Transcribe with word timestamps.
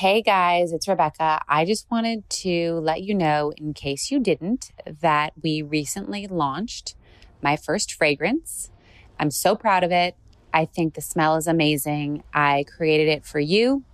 Hey 0.00 0.20
guys, 0.20 0.74
it's 0.74 0.86
Rebecca. 0.86 1.40
I 1.48 1.64
just 1.64 1.90
wanted 1.90 2.28
to 2.28 2.80
let 2.80 3.00
you 3.00 3.14
know, 3.14 3.54
in 3.56 3.72
case 3.72 4.10
you 4.10 4.20
didn't, 4.20 4.70
that 5.00 5.32
we 5.42 5.62
recently 5.62 6.26
launched 6.26 6.94
my 7.40 7.56
first 7.56 7.94
fragrance. 7.94 8.70
I'm 9.18 9.30
so 9.30 9.56
proud 9.56 9.82
of 9.84 9.92
it. 9.92 10.14
I 10.52 10.66
think 10.66 10.96
the 10.96 11.00
smell 11.00 11.36
is 11.36 11.46
amazing. 11.46 12.24
I 12.34 12.66
created 12.76 13.08
it 13.08 13.24
for 13.24 13.40
you, 13.40 13.84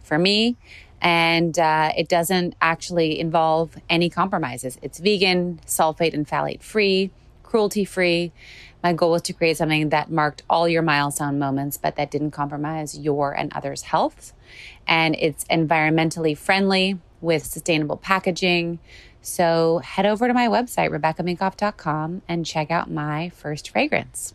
for 0.00 0.16
me, 0.16 0.56
and 1.02 1.58
uh, 1.58 1.90
it 1.96 2.08
doesn't 2.08 2.54
actually 2.60 3.18
involve 3.18 3.78
any 3.90 4.08
compromises. 4.08 4.78
It's 4.80 5.00
vegan, 5.00 5.58
sulfate 5.66 6.14
and 6.14 6.24
phthalate 6.24 6.62
free, 6.62 7.10
cruelty 7.42 7.84
free. 7.84 8.30
My 8.82 8.92
goal 8.92 9.10
was 9.10 9.22
to 9.22 9.32
create 9.32 9.56
something 9.56 9.88
that 9.88 10.10
marked 10.10 10.42
all 10.48 10.68
your 10.68 10.82
milestone 10.82 11.38
moments, 11.38 11.76
but 11.76 11.96
that 11.96 12.10
didn't 12.10 12.30
compromise 12.30 12.98
your 12.98 13.32
and 13.32 13.52
others' 13.54 13.82
health 13.82 14.32
and 14.86 15.14
it's 15.18 15.44
environmentally 15.44 16.36
friendly 16.36 16.98
with 17.20 17.44
sustainable 17.44 17.96
packaging. 17.96 18.78
So 19.20 19.78
head 19.78 20.06
over 20.06 20.26
to 20.26 20.34
my 20.34 20.48
website, 20.48 20.90
RebeccaMinkoff.com, 20.90 22.22
and 22.28 22.46
check 22.46 22.70
out 22.70 22.90
my 22.90 23.28
first 23.30 23.70
fragrance. 23.70 24.34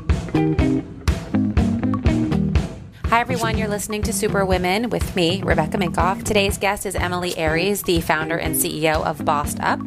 Hi, 3.11 3.19
everyone. 3.19 3.57
You're 3.57 3.67
listening 3.67 4.03
to 4.03 4.13
Superwomen 4.13 4.89
with 4.89 5.17
me, 5.17 5.43
Rebecca 5.43 5.77
Minkoff. 5.77 6.23
Today's 6.23 6.57
guest 6.57 6.85
is 6.85 6.95
Emilie 6.95 7.37
Aries, 7.37 7.83
the 7.83 7.99
founder 7.99 8.37
and 8.37 8.55
CEO 8.55 9.03
of 9.03 9.25
Bossed 9.25 9.59
Up. 9.59 9.81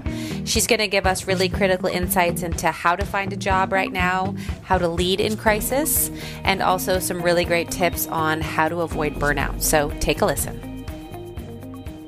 She's 0.44 0.66
going 0.66 0.80
to 0.80 0.88
give 0.88 1.06
us 1.06 1.26
really 1.26 1.48
critical 1.48 1.88
insights 1.88 2.42
into 2.42 2.70
how 2.70 2.94
to 2.94 3.06
find 3.06 3.32
a 3.32 3.36
job 3.36 3.72
right 3.72 3.90
now, 3.90 4.34
how 4.62 4.76
to 4.76 4.86
lead 4.86 5.20
in 5.22 5.38
crisis, 5.38 6.10
and 6.42 6.60
also 6.60 6.98
some 6.98 7.22
really 7.22 7.46
great 7.46 7.70
tips 7.70 8.06
on 8.08 8.42
how 8.42 8.68
to 8.68 8.82
avoid 8.82 9.14
burnout. 9.14 9.62
So 9.62 9.88
take 10.00 10.20
a 10.20 10.26
listen. 10.26 10.84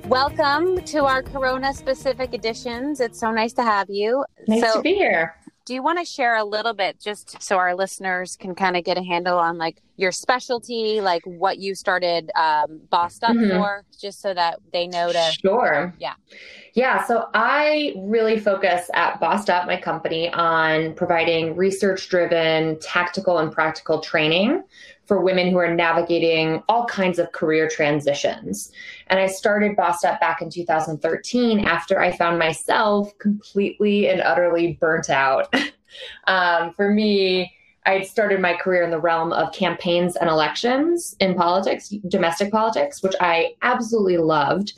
Welcome 0.05 0.83
to 0.83 1.07
our 1.07 1.23
Corona 1.23 1.73
specific 1.73 2.35
editions. 2.35 3.01
It's 3.01 3.19
so 3.19 3.31
nice 3.31 3.55
to 3.55 3.63
have 3.63 3.89
you. 3.89 4.23
Nice 4.47 4.61
so, 4.61 4.75
to 4.75 4.83
be 4.83 4.93
here 4.93 5.35
do 5.67 5.75
you 5.75 5.83
want 5.83 5.99
to 5.99 6.05
share 6.05 6.37
a 6.37 6.45
little 6.45 6.73
bit 6.73 6.99
just 6.99 7.43
so 7.43 7.59
our 7.59 7.75
listeners 7.75 8.37
can 8.37 8.55
kind 8.55 8.77
of 8.77 8.85
get 8.85 8.97
a 8.97 9.03
handle 9.03 9.37
on 9.37 9.59
like 9.59 9.83
your 9.97 10.13
specialty 10.13 11.01
like 11.01 11.23
what 11.25 11.59
you 11.59 11.75
started 11.75 12.31
um, 12.37 12.81
bossed 12.89 13.23
up 13.23 13.37
mm-hmm. 13.37 13.51
for 13.51 13.85
just 14.01 14.23
so 14.23 14.33
that 14.33 14.59
they 14.73 14.87
know 14.87 15.13
to 15.13 15.33
sure 15.43 15.93
yeah 15.99 16.15
yeah 16.75 17.05
so 17.05 17.29
i 17.35 17.93
really 17.99 18.39
focus 18.39 18.89
at 18.95 19.21
bossed 19.21 19.51
up 19.51 19.67
my 19.67 19.79
company 19.79 20.33
on 20.33 20.95
providing 20.95 21.55
research 21.57 22.09
driven 22.09 22.79
tactical 22.79 23.39
and 23.39 23.53
practical 23.53 24.01
training 24.01 24.63
for 25.07 25.21
women 25.21 25.51
who 25.51 25.57
are 25.57 25.73
navigating 25.73 26.63
all 26.69 26.85
kinds 26.87 27.19
of 27.19 27.33
career 27.33 27.69
transitions. 27.69 28.73
And 29.09 29.21
I 29.21 29.27
started 29.27 29.77
Bossed 29.77 30.05
Up 30.05 30.21
back 30.21 30.43
in 30.43 30.51
2013 30.51 31.61
after 31.61 32.01
I 32.01 32.17
found 32.17 32.39
myself 32.39 33.17
completely 33.19 34.09
and 34.09 34.21
utterly 34.21 34.79
burnt 34.81 35.11
out. 35.11 35.55
um, 36.27 36.73
for 36.75 36.91
me, 36.91 37.53
I 37.87 37.93
had 37.93 38.07
started 38.07 38.41
my 38.41 38.55
career 38.55 38.83
in 38.83 38.91
the 38.91 38.99
realm 38.99 39.33
of 39.33 39.53
campaigns 39.53 40.17
and 40.17 40.29
elections 40.29 41.15
in 41.21 41.35
politics, 41.35 41.91
domestic 42.09 42.51
politics, 42.51 43.03
which 43.03 43.15
I 43.21 43.55
absolutely 43.63 44.17
loved. 44.17 44.73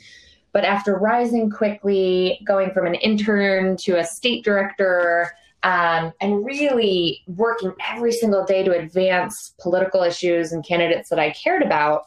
But 0.51 0.63
after 0.63 0.95
rising 0.95 1.49
quickly, 1.49 2.39
going 2.45 2.71
from 2.71 2.85
an 2.85 2.95
intern 2.95 3.77
to 3.77 3.97
a 3.97 4.03
state 4.03 4.43
director, 4.43 5.31
um, 5.63 6.13
and 6.21 6.45
really 6.45 7.21
working 7.27 7.73
every 7.89 8.11
single 8.11 8.45
day 8.45 8.63
to 8.63 8.71
advance 8.71 9.53
political 9.59 10.03
issues 10.03 10.53
and 10.53 10.65
candidates 10.65 11.09
that 11.09 11.19
I 11.19 11.31
cared 11.31 11.63
about, 11.63 12.03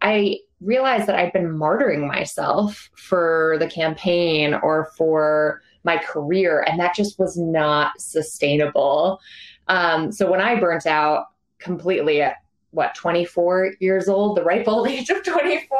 I 0.00 0.38
realized 0.64 1.06
that 1.06 1.16
I'd 1.16 1.32
been 1.32 1.56
martyring 1.56 2.06
myself 2.06 2.90
for 2.96 3.56
the 3.58 3.68
campaign 3.68 4.54
or 4.54 4.90
for 4.96 5.62
my 5.84 5.98
career, 5.98 6.64
and 6.66 6.80
that 6.80 6.94
just 6.94 7.18
was 7.18 7.36
not 7.36 7.92
sustainable. 8.00 9.20
Um, 9.68 10.10
so 10.10 10.30
when 10.30 10.40
I 10.40 10.58
burnt 10.58 10.86
out 10.86 11.26
completely 11.58 12.22
at 12.22 12.36
what 12.70 12.94
24 12.94 13.74
years 13.80 14.08
old, 14.08 14.36
the 14.36 14.42
ripe 14.42 14.66
old 14.66 14.88
age 14.88 15.10
of 15.10 15.22
24, 15.22 15.78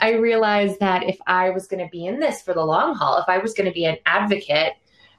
I 0.00 0.12
realized 0.14 0.80
that 0.80 1.04
if 1.04 1.18
I 1.26 1.50
was 1.50 1.66
going 1.66 1.84
to 1.84 1.90
be 1.90 2.06
in 2.06 2.18
this 2.18 2.42
for 2.42 2.54
the 2.54 2.64
long 2.64 2.94
haul, 2.94 3.18
if 3.18 3.28
I 3.28 3.38
was 3.38 3.54
going 3.54 3.68
to 3.68 3.74
be 3.74 3.84
an 3.84 3.98
advocate 4.06 4.74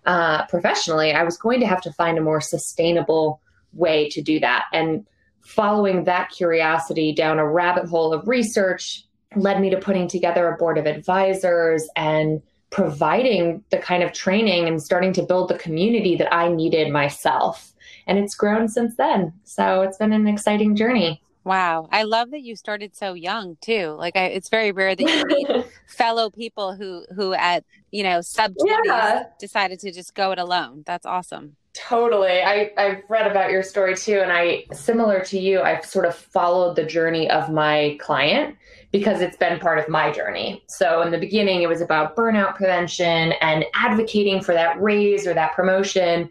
uh, 0.06 0.46
professionally, 0.48 1.14
I 1.14 1.24
was 1.24 1.38
going 1.38 1.60
to 1.60 1.68
have 1.68 1.82
to 1.82 1.94
find 1.94 2.18
a 2.18 2.22
more 2.22 2.42
sustainable 2.42 3.42
way 3.74 4.10
to 4.10 4.22
do 4.22 4.40
that. 4.40 4.66
And 4.74 5.06
following 5.42 6.04
that 6.06 6.30
curiosity 6.30 7.14
down 7.14 7.40
a 7.40 7.48
rabbit 7.48 7.86
hole 7.86 8.14
of 8.14 8.28
research 8.28 9.06
led 9.36 9.62
me 9.62 9.70
to 9.70 9.78
putting 9.78 10.08
together 10.08 10.48
a 10.48 10.58
board 10.58 10.78
of 10.78 10.86
advisors 10.86 11.88
and 11.96 12.42
providing 12.70 13.64
the 13.70 13.78
kind 13.78 14.04
of 14.04 14.14
training 14.14 14.68
and 14.68 14.82
starting 14.82 15.14
to 15.14 15.24
build 15.24 15.50
the 15.50 15.58
community 15.58 16.16
that 16.16 16.34
I 16.34 16.50
needed 16.50 16.92
myself. 16.92 17.74
And 18.08 18.18
it's 18.18 18.36
grown 18.36 18.68
since 18.68 18.96
then. 18.96 19.34
So 19.44 19.82
it's 19.82 19.98
been 19.98 20.14
an 20.14 20.28
exciting 20.28 20.76
journey. 20.76 21.22
Wow. 21.44 21.90
I 21.92 22.04
love 22.04 22.32
that 22.32 22.42
you 22.42 22.56
started 22.56 22.96
so 22.96 23.14
young 23.14 23.58
too. 23.62 23.96
Like 23.98 24.16
I, 24.16 24.26
it's 24.26 24.50
very 24.50 24.72
rare 24.72 24.96
that 24.96 25.04
you 25.04 25.26
meet 25.50 25.66
fellow 25.88 26.30
people 26.30 26.76
who 26.76 27.06
who 27.16 27.34
at, 27.34 27.64
you 27.90 28.04
know, 28.04 28.22
sub 28.22 28.54
yeah. 28.64 29.24
decided 29.40 29.80
to 29.80 29.92
just 29.92 30.14
go 30.14 30.32
it 30.32 30.40
alone. 30.40 30.84
That's 30.86 31.06
awesome. 31.06 31.56
Totally. 31.74 32.42
I, 32.42 32.72
I've 32.78 33.04
read 33.08 33.32
about 33.32 33.50
your 33.50 33.64
story 33.64 33.96
too. 33.96 34.20
And 34.20 34.32
I, 34.32 34.66
similar 34.74 35.24
to 35.26 35.40
you, 35.40 35.62
I've 35.62 35.86
sort 35.86 36.06
of 36.06 36.14
followed 36.14 36.76
the 36.76 36.84
journey 36.84 37.30
of 37.30 37.50
my 37.50 37.98
client 38.02 38.58
because 38.92 39.22
it's 39.22 39.38
been 39.38 39.58
part 39.58 39.80
of 39.80 39.88
my 39.88 40.12
journey. 40.12 40.64
So 40.68 41.02
in 41.02 41.12
the 41.12 41.18
beginning, 41.18 41.62
it 41.62 41.70
was 41.70 41.80
about 41.80 42.16
burnout 42.18 42.56
prevention 42.56 43.34
and 43.40 43.64
advocating 43.74 44.42
for 44.42 44.54
that 44.54 44.82
raise 44.82 45.26
or 45.26 45.34
that 45.34 45.54
promotion. 45.54 46.30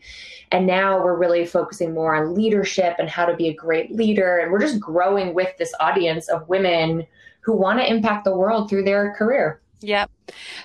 And 0.53 0.67
now 0.67 1.03
we're 1.03 1.17
really 1.17 1.47
focusing 1.47 1.95
more 1.95 2.15
on 2.15 2.35
leadership 2.35 2.97
and 2.99 3.09
how 3.09 3.25
to 3.25 3.35
be 3.35 3.49
a 3.49 3.55
great 3.55 3.93
leader. 3.93 4.39
And 4.39 4.53
we're 4.53 4.61
just 4.61 4.79
growing 4.79 5.33
with 5.33 5.57
this 5.57 5.73
audience 5.81 6.29
of 6.29 6.47
women 6.51 7.07
who 7.41 7.57
want 7.57 7.79
to 7.79 7.91
impact 7.91 8.25
the 8.25 8.37
world 8.37 8.69
through 8.69 8.85
their 8.85 9.15
career. 9.15 9.63
Yep. 9.81 10.11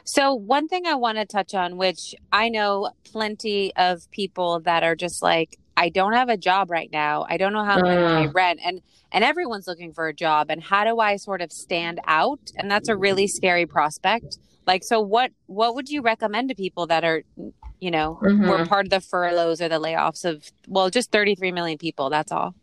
So, 0.03 0.33
one 0.33 0.67
thing 0.67 0.85
I 0.85 0.95
want 0.95 1.17
to 1.17 1.25
touch 1.25 1.53
on, 1.53 1.77
which 1.77 2.15
I 2.31 2.49
know 2.49 2.91
plenty 3.03 3.75
of 3.75 4.09
people 4.11 4.59
that 4.61 4.83
are 4.83 4.95
just 4.95 5.21
like, 5.21 5.57
I 5.77 5.89
don't 5.89 6.13
have 6.13 6.29
a 6.29 6.37
job 6.37 6.69
right 6.69 6.89
now. 6.91 7.25
I 7.29 7.37
don't 7.37 7.53
know 7.53 7.63
how 7.63 7.77
to 7.77 7.83
pay 7.83 8.27
rent. 8.27 8.59
And 8.63 8.81
and 9.11 9.23
everyone's 9.23 9.67
looking 9.67 9.93
for 9.93 10.07
a 10.07 10.13
job. 10.13 10.47
And 10.49 10.61
how 10.61 10.83
do 10.83 10.99
I 10.99 11.15
sort 11.15 11.41
of 11.41 11.51
stand 11.51 11.99
out? 12.05 12.51
And 12.55 12.69
that's 12.69 12.89
a 12.89 12.97
really 12.97 13.27
scary 13.27 13.65
prospect. 13.65 14.37
Like, 14.67 14.83
so 14.83 14.99
what 14.99 15.31
what 15.47 15.75
would 15.75 15.89
you 15.89 16.01
recommend 16.01 16.49
to 16.49 16.55
people 16.55 16.87
that 16.87 17.03
are 17.03 17.23
you 17.79 17.91
know, 17.91 18.17
mm-hmm. 18.21 18.47
we're 18.47 18.65
part 18.65 18.85
of 18.85 18.89
the 18.89 19.01
furloughs 19.01 19.61
or 19.61 19.69
the 19.69 19.79
layoffs 19.79 20.25
of, 20.25 20.49
well, 20.67 20.89
just 20.89 21.11
33 21.11 21.51
million 21.51 21.77
people. 21.77 22.09
That's 22.09 22.31
all. 22.31 22.55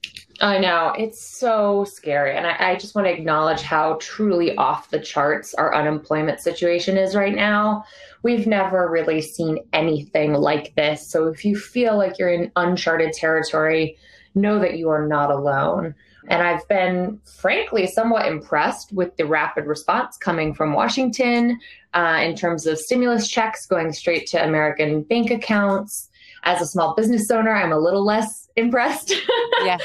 I 0.43 0.59
know. 0.59 0.93
It's 0.99 1.25
so 1.25 1.85
scary. 1.85 2.37
And 2.37 2.45
I, 2.45 2.73
I, 2.73 2.77
just 2.77 2.97
want 2.97 3.07
to 3.07 3.13
acknowledge 3.13 3.63
how 3.63 3.97
truly 4.01 4.57
off 4.57 4.91
the 4.91 4.99
charts 4.99 5.55
our 5.55 5.73
unemployment 5.73 6.41
situation 6.41 6.97
is 6.97 7.15
right 7.15 7.35
now. 7.35 7.85
We've 8.25 8.45
never 8.45 8.91
really 8.91 9.21
seen 9.21 9.61
anything 9.73 10.35
like 10.35 10.75
this. 10.75 11.09
So 11.09 11.29
if 11.29 11.45
you 11.45 11.57
feel 11.57 11.97
like 11.97 12.19
you're 12.19 12.33
in 12.33 12.51
uncharted 12.57 13.13
territory, 13.13 13.97
know 14.35 14.59
that 14.59 14.79
you 14.79 14.89
are 14.89 15.07
not 15.07 15.31
alone. 15.31 15.95
And 16.29 16.43
I've 16.43 16.67
been, 16.67 17.21
frankly, 17.25 17.87
somewhat 17.87 18.27
impressed 18.27 18.93
with 18.93 19.17
the 19.17 19.27
rapid 19.27 19.67
response 19.67 20.17
coming 20.17 20.55
from 20.55 20.73
Washington 20.73 21.61
uh, 21.95 22.21
in 22.21 22.35
terms 22.35 22.67
of 22.67 22.79
stimulus 22.79 23.29
checks 23.29 23.65
going 23.67 23.93
straight 23.93 24.27
to 24.29 24.45
American 24.45 25.03
bank 25.03 25.31
accounts. 25.31 26.09
As 26.45 26.61
a 26.61 26.67
small 26.67 26.95
business 26.95 27.31
owner, 27.31 27.55
I'm 27.55 27.73
a 27.73 27.79
little 27.79 28.05
less 28.05 28.49
impressed 28.57 29.15
yeah. 29.65 29.79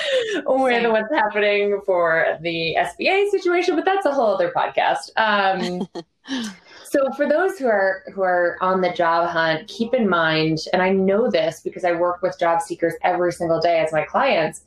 with 0.45 0.83
Same. 0.83 0.91
what's 0.91 1.13
happening 1.13 1.79
for 1.85 2.37
the 2.41 2.75
SBA 2.77 3.29
situation, 3.29 3.75
but 3.75 3.85
that's 3.85 4.05
a 4.05 4.13
whole 4.13 4.33
other 4.33 4.51
podcast. 4.55 5.11
Um, 5.17 5.87
so 6.85 7.11
for 7.15 7.29
those 7.29 7.59
who 7.59 7.67
are 7.67 8.03
who 8.13 8.23
are 8.23 8.57
on 8.59 8.81
the 8.81 8.91
job 8.91 9.29
hunt, 9.29 9.67
keep 9.67 9.93
in 9.93 10.09
mind, 10.09 10.57
and 10.73 10.81
I 10.81 10.89
know 10.89 11.29
this 11.29 11.61
because 11.61 11.83
I 11.85 11.91
work 11.91 12.21
with 12.21 12.39
job 12.39 12.61
seekers 12.61 12.95
every 13.03 13.31
single 13.31 13.59
day 13.59 13.79
as 13.79 13.93
my 13.93 14.03
clients 14.03 14.63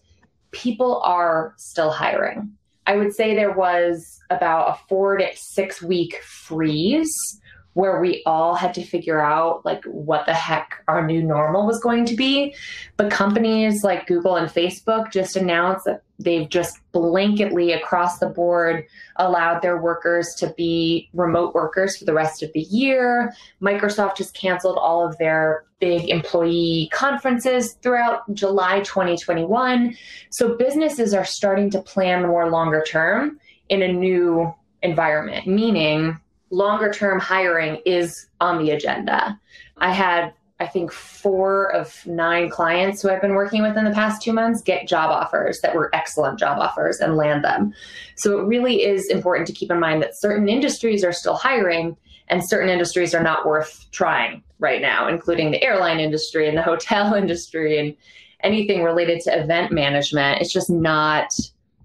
people 0.53 1.01
are 1.03 1.55
still 1.57 1.91
hiring. 1.91 2.53
I 2.87 2.97
would 2.97 3.15
say 3.15 3.35
there 3.35 3.53
was 3.53 4.21
about 4.31 4.69
a 4.69 4.81
four 4.89 5.17
to 5.17 5.29
six 5.35 5.83
week 5.83 6.21
freeze 6.23 7.41
where 7.75 8.01
we 8.01 8.23
all 8.27 8.55
had 8.55 8.75
to 8.75 8.85
figure 8.85 9.21
out 9.21 9.65
like 9.65 9.85
what 9.85 10.27
the 10.27 10.35
heck 10.35 10.83
our 10.89 11.07
new 11.07 11.23
normal 11.23 11.67
was 11.67 11.81
going 11.81 12.05
to 12.05 12.17
be. 12.17 12.55
But 12.97 13.11
companies 13.11 13.85
like 13.85 14.07
Google 14.07 14.37
and 14.37 14.49
Facebook 14.49 15.13
just 15.13 15.37
announced 15.37 15.85
that 15.85 16.03
they've 16.19 16.49
just 16.49 16.79
blanketly 16.93 17.75
across 17.77 18.19
the 18.19 18.29
board 18.29 18.85
allowed 19.17 19.63
their 19.63 19.81
workers 19.81 20.35
to 20.39 20.53
be 20.57 21.09
remote 21.15 21.55
workers 21.55 21.97
for 21.97 22.05
the 22.05 22.13
rest 22.13 22.43
of 22.43 22.53
the 22.53 22.61
year. 22.61 23.33
Microsoft 23.63 24.17
just 24.17 24.35
canceled 24.35 24.77
all 24.77 25.07
of 25.07 25.17
their 25.19 25.65
big 25.79 26.11
employee 26.11 26.91
conferences 26.93 27.75
throughout 27.83 28.23
July 28.35 28.81
2021. 28.81 29.97
So 30.31 30.57
businesses 30.57 31.15
are 31.15 31.25
starting 31.25 31.71
to 31.71 31.81
plan 31.81 32.27
more 32.27 32.51
longer 32.51 32.85
term 32.87 33.41
in 33.69 33.81
a 33.83 33.93
new 33.93 34.53
environment, 34.83 35.47
meaning 35.47 36.19
longer 36.51 36.93
term 36.93 37.21
hiring 37.21 37.81
is 37.87 38.27
on 38.41 38.63
the 38.63 38.71
agenda. 38.71 39.39
I 39.79 39.93
had, 39.93 40.33
I 40.59 40.67
think, 40.67 40.93
four 40.93 41.73
of 41.73 42.05
nine 42.07 42.51
clients 42.51 43.01
who 43.01 43.09
I've 43.09 43.23
been 43.23 43.35
working 43.35 43.63
with 43.63 43.77
in 43.77 43.85
the 43.85 43.93
past 43.93 44.21
two 44.21 44.33
months 44.33 44.61
get 44.61 44.89
job 44.89 45.11
offers 45.11 45.61
that 45.61 45.75
were 45.75 45.95
excellent 45.95 46.39
job 46.39 46.59
offers 46.59 46.99
and 46.99 47.17
land 47.17 47.45
them. 47.45 47.73
So 48.17 48.39
it 48.39 48.45
really 48.45 48.83
is 48.83 49.09
important 49.09 49.47
to 49.47 49.53
keep 49.53 49.71
in 49.71 49.81
mind 49.81 50.03
that 50.03 50.19
certain 50.19 50.49
industries 50.49 51.05
are 51.05 51.13
still 51.13 51.37
hiring 51.37 51.97
and 52.29 52.47
certain 52.47 52.69
industries 52.69 53.15
are 53.15 53.23
not 53.23 53.47
worth 53.47 53.87
trying 53.91 54.43
right 54.59 54.83
now, 54.83 55.09
including 55.09 55.51
the 55.51 55.63
airline 55.65 56.01
industry 56.01 56.49
and 56.49 56.57
the 56.57 56.63
hotel 56.63 57.15
industry 57.15 57.79
and 57.79 57.97
anything 58.43 58.83
related 58.83 59.21
to 59.21 59.39
event 59.39 59.73
management. 59.73 60.41
It's 60.41 60.53
just 60.53 60.71
not 60.71 61.33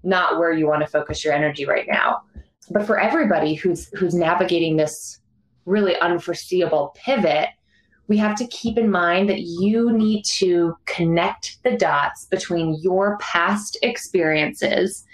not 0.02 0.38
where 0.38 0.52
you 0.52 0.68
want 0.68 0.82
to 0.82 0.86
focus 0.86 1.24
your 1.24 1.34
energy 1.34 1.64
right 1.64 1.86
now 1.88 2.22
but 2.70 2.86
for 2.86 2.98
everybody 2.98 3.54
who's 3.54 3.88
who's 3.98 4.14
navigating 4.14 4.76
this 4.76 5.20
really 5.64 5.96
unforeseeable 5.98 6.94
pivot 6.96 7.48
we 8.08 8.16
have 8.16 8.36
to 8.36 8.46
keep 8.46 8.78
in 8.78 8.90
mind 8.90 9.28
that 9.28 9.40
you 9.40 9.92
need 9.92 10.24
to 10.24 10.76
connect 10.86 11.62
the 11.64 11.76
dots 11.76 12.26
between 12.26 12.78
your 12.80 13.18
past 13.18 13.76
experiences 13.82 15.04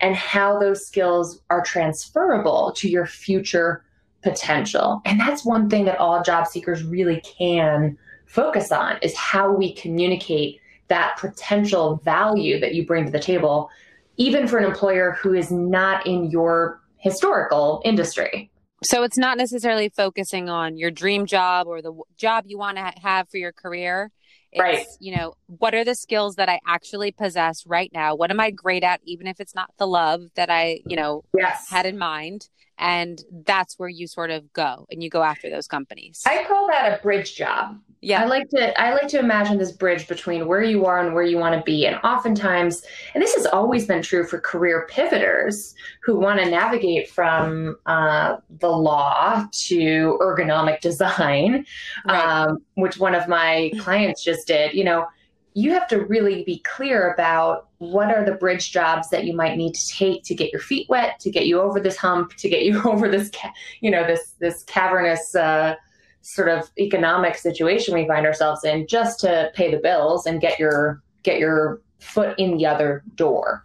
and 0.00 0.16
how 0.16 0.58
those 0.58 0.84
skills 0.84 1.40
are 1.50 1.62
transferable 1.62 2.72
to 2.72 2.88
your 2.88 3.06
future 3.06 3.84
potential. 4.22 5.00
And 5.04 5.20
that's 5.20 5.44
one 5.44 5.70
thing 5.70 5.84
that 5.84 5.98
all 5.98 6.22
job 6.22 6.46
seekers 6.46 6.82
really 6.82 7.20
can 7.20 7.96
focus 8.26 8.72
on 8.72 8.98
is 9.02 9.16
how 9.16 9.52
we 9.52 9.74
communicate 9.74 10.60
that 10.88 11.16
potential 11.18 12.00
value 12.04 12.58
that 12.60 12.74
you 12.74 12.84
bring 12.84 13.04
to 13.04 13.10
the 13.10 13.20
table 13.20 13.70
even 14.18 14.46
for 14.46 14.58
an 14.58 14.64
employer 14.64 15.12
who 15.12 15.32
is 15.32 15.50
not 15.50 16.06
in 16.06 16.30
your 16.30 16.81
historical 17.02 17.82
industry. 17.84 18.50
So 18.84 19.02
it's 19.02 19.18
not 19.18 19.38
necessarily 19.38 19.90
focusing 19.90 20.48
on 20.48 20.76
your 20.76 20.90
dream 20.90 21.26
job 21.26 21.66
or 21.66 21.82
the 21.82 21.92
job 22.16 22.44
you 22.46 22.58
want 22.58 22.78
to 22.78 22.92
have 23.02 23.28
for 23.28 23.36
your 23.36 23.52
career. 23.52 24.10
It's, 24.50 24.60
right. 24.60 24.86
You 25.00 25.16
know, 25.16 25.34
what 25.46 25.74
are 25.74 25.84
the 25.84 25.94
skills 25.94 26.36
that 26.36 26.48
I 26.48 26.60
actually 26.66 27.12
possess 27.12 27.64
right 27.66 27.90
now? 27.92 28.14
What 28.14 28.30
am 28.30 28.40
I 28.40 28.50
great 28.50 28.82
at, 28.82 29.00
even 29.04 29.26
if 29.26 29.40
it's 29.40 29.54
not 29.54 29.70
the 29.78 29.86
love 29.86 30.22
that 30.34 30.50
I, 30.50 30.80
you 30.86 30.96
know, 30.96 31.24
yes. 31.36 31.68
had 31.70 31.86
in 31.86 31.98
mind? 31.98 32.48
And 32.78 33.22
that's 33.46 33.78
where 33.78 33.88
you 33.88 34.06
sort 34.08 34.30
of 34.30 34.52
go 34.52 34.86
and 34.90 35.02
you 35.02 35.08
go 35.08 35.22
after 35.22 35.48
those 35.48 35.68
companies. 35.68 36.22
I 36.26 36.44
call 36.44 36.66
that 36.68 36.98
a 36.98 37.02
bridge 37.02 37.36
job. 37.36 37.78
Yeah. 38.04 38.20
I 38.20 38.26
like 38.26 38.50
to 38.50 38.80
I 38.80 38.92
like 38.94 39.06
to 39.08 39.20
imagine 39.20 39.58
this 39.58 39.70
bridge 39.70 40.08
between 40.08 40.48
where 40.48 40.60
you 40.60 40.86
are 40.86 40.98
and 40.98 41.14
where 41.14 41.22
you 41.22 41.38
want 41.38 41.54
to 41.54 41.62
be. 41.62 41.86
And 41.86 41.96
oftentimes, 42.02 42.82
and 43.14 43.22
this 43.22 43.32
has 43.36 43.46
always 43.46 43.86
been 43.86 44.02
true 44.02 44.26
for 44.26 44.40
career 44.40 44.88
pivoters 44.90 45.72
who 46.02 46.18
want 46.18 46.40
to 46.40 46.50
navigate 46.50 47.08
from 47.08 47.76
uh, 47.86 48.38
the 48.58 48.68
law 48.68 49.46
to 49.52 50.18
ergonomic 50.20 50.80
design, 50.80 51.64
right. 52.04 52.24
um, 52.24 52.58
which 52.74 52.98
one 52.98 53.14
of 53.14 53.28
my 53.28 53.70
clients 53.78 54.24
just 54.24 54.48
did. 54.48 54.74
You 54.74 54.82
know, 54.82 55.06
you 55.54 55.70
have 55.70 55.86
to 55.86 56.04
really 56.04 56.42
be 56.42 56.58
clear 56.58 57.12
about 57.12 57.68
what 57.78 58.08
are 58.08 58.24
the 58.24 58.34
bridge 58.34 58.72
jobs 58.72 59.10
that 59.10 59.26
you 59.26 59.36
might 59.36 59.56
need 59.56 59.74
to 59.74 59.88
take 59.88 60.24
to 60.24 60.34
get 60.34 60.50
your 60.50 60.60
feet 60.60 60.88
wet, 60.88 61.20
to 61.20 61.30
get 61.30 61.46
you 61.46 61.60
over 61.60 61.78
this 61.78 61.96
hump, 61.96 62.34
to 62.38 62.48
get 62.48 62.64
you 62.64 62.82
over 62.84 63.08
this, 63.08 63.30
ca- 63.32 63.52
you 63.80 63.92
know, 63.92 64.04
this 64.04 64.32
this 64.40 64.64
cavernous. 64.64 65.36
Uh, 65.36 65.76
sort 66.22 66.48
of 66.48 66.70
economic 66.78 67.36
situation 67.36 67.94
we 67.94 68.06
find 68.06 68.26
ourselves 68.26 68.64
in 68.64 68.86
just 68.86 69.20
to 69.20 69.50
pay 69.54 69.70
the 69.70 69.78
bills 69.78 70.26
and 70.26 70.40
get 70.40 70.58
your 70.58 71.02
get 71.22 71.38
your 71.38 71.80
foot 72.00 72.38
in 72.38 72.56
the 72.56 72.66
other 72.66 73.02
door. 73.14 73.64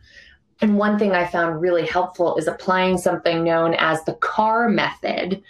And 0.59 0.77
one 0.77 0.97
thing 0.97 1.11
I 1.11 1.27
found 1.27 1.61
really 1.61 1.85
helpful 1.85 2.35
is 2.37 2.47
applying 2.47 2.97
something 2.97 3.43
known 3.43 3.75
as 3.75 4.03
the 4.03 4.13
CAR 4.13 4.69
method 4.69 5.41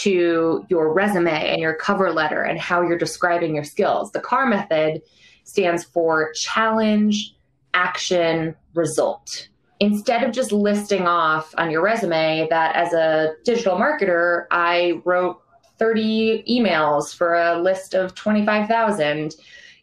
to 0.00 0.66
your 0.68 0.92
resume 0.92 1.30
and 1.30 1.60
your 1.60 1.74
cover 1.74 2.12
letter 2.12 2.42
and 2.42 2.58
how 2.58 2.82
you're 2.82 2.98
describing 2.98 3.54
your 3.54 3.64
skills. 3.64 4.12
The 4.12 4.20
CAR 4.20 4.46
method 4.46 5.02
stands 5.44 5.84
for 5.84 6.32
challenge, 6.34 7.34
action, 7.72 8.54
result. 8.74 9.48
Instead 9.80 10.24
of 10.24 10.32
just 10.32 10.50
listing 10.50 11.06
off 11.06 11.54
on 11.56 11.70
your 11.70 11.82
resume 11.82 12.48
that 12.50 12.74
as 12.74 12.92
a 12.92 13.34
digital 13.44 13.76
marketer, 13.76 14.46
I 14.50 15.00
wrote 15.04 15.40
30 15.78 16.44
emails 16.48 17.14
for 17.14 17.34
a 17.34 17.60
list 17.60 17.94
of 17.94 18.14
25,000. 18.14 19.34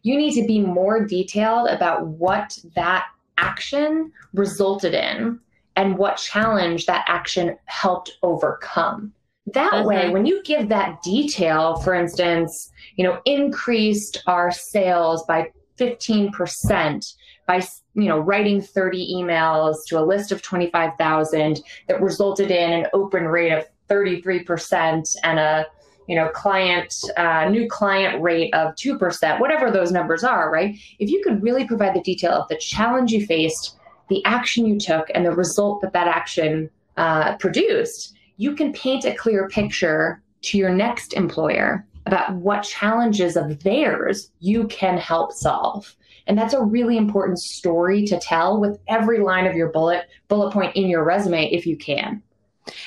You 0.03 0.17
need 0.17 0.33
to 0.39 0.45
be 0.45 0.59
more 0.59 1.05
detailed 1.05 1.69
about 1.69 2.05
what 2.05 2.57
that 2.75 3.07
action 3.37 4.11
resulted 4.33 4.93
in 4.93 5.39
and 5.75 5.97
what 5.97 6.17
challenge 6.17 6.85
that 6.85 7.05
action 7.07 7.57
helped 7.65 8.17
overcome. 8.23 9.13
That 9.53 9.71
mm-hmm. 9.73 9.87
way, 9.87 10.09
when 10.09 10.25
you 10.25 10.41
give 10.43 10.69
that 10.69 11.01
detail, 11.03 11.77
for 11.77 11.93
instance, 11.93 12.71
you 12.95 13.03
know, 13.03 13.21
increased 13.25 14.23
our 14.25 14.51
sales 14.51 15.23
by 15.27 15.51
15% 15.77 17.13
by 17.47 17.61
you 17.93 18.05
know 18.05 18.17
writing 18.17 18.61
30 18.61 19.13
emails 19.15 19.75
to 19.87 19.99
a 19.99 20.03
list 20.03 20.31
of 20.31 20.41
25,000 20.41 21.61
that 21.87 22.01
resulted 22.01 22.49
in 22.49 22.73
an 22.73 22.87
open 22.93 23.25
rate 23.25 23.51
of 23.51 23.65
33% 23.89 25.15
and 25.23 25.39
a 25.39 25.65
you 26.07 26.15
know, 26.15 26.29
client, 26.29 26.93
uh, 27.17 27.47
new 27.49 27.67
client 27.67 28.21
rate 28.21 28.53
of 28.53 28.75
2%, 28.75 29.39
whatever 29.39 29.71
those 29.71 29.91
numbers 29.91 30.23
are, 30.23 30.51
right? 30.51 30.75
If 30.99 31.09
you 31.09 31.21
could 31.23 31.41
really 31.41 31.65
provide 31.65 31.95
the 31.95 32.01
detail 32.01 32.31
of 32.31 32.47
the 32.47 32.57
challenge 32.57 33.11
you 33.11 33.25
faced, 33.25 33.77
the 34.09 34.23
action 34.25 34.65
you 34.65 34.79
took, 34.79 35.07
and 35.15 35.25
the 35.25 35.31
result 35.31 35.81
that 35.81 35.93
that 35.93 36.07
action 36.07 36.69
uh, 36.97 37.37
produced, 37.37 38.13
you 38.37 38.55
can 38.55 38.73
paint 38.73 39.05
a 39.05 39.15
clear 39.15 39.47
picture 39.49 40.21
to 40.43 40.57
your 40.57 40.69
next 40.69 41.13
employer 41.13 41.85
about 42.05 42.33
what 42.35 42.61
challenges 42.61 43.35
of 43.35 43.63
theirs 43.63 44.31
you 44.39 44.67
can 44.67 44.97
help 44.97 45.31
solve. 45.31 45.95
And 46.27 46.37
that's 46.37 46.53
a 46.53 46.61
really 46.61 46.97
important 46.97 47.39
story 47.39 48.05
to 48.05 48.19
tell 48.19 48.59
with 48.59 48.79
every 48.87 49.19
line 49.19 49.45
of 49.45 49.55
your 49.55 49.69
bullet 49.69 50.07
bullet 50.27 50.51
point 50.51 50.75
in 50.75 50.87
your 50.87 51.03
resume 51.03 51.51
if 51.51 51.65
you 51.65 51.77
can. 51.77 52.21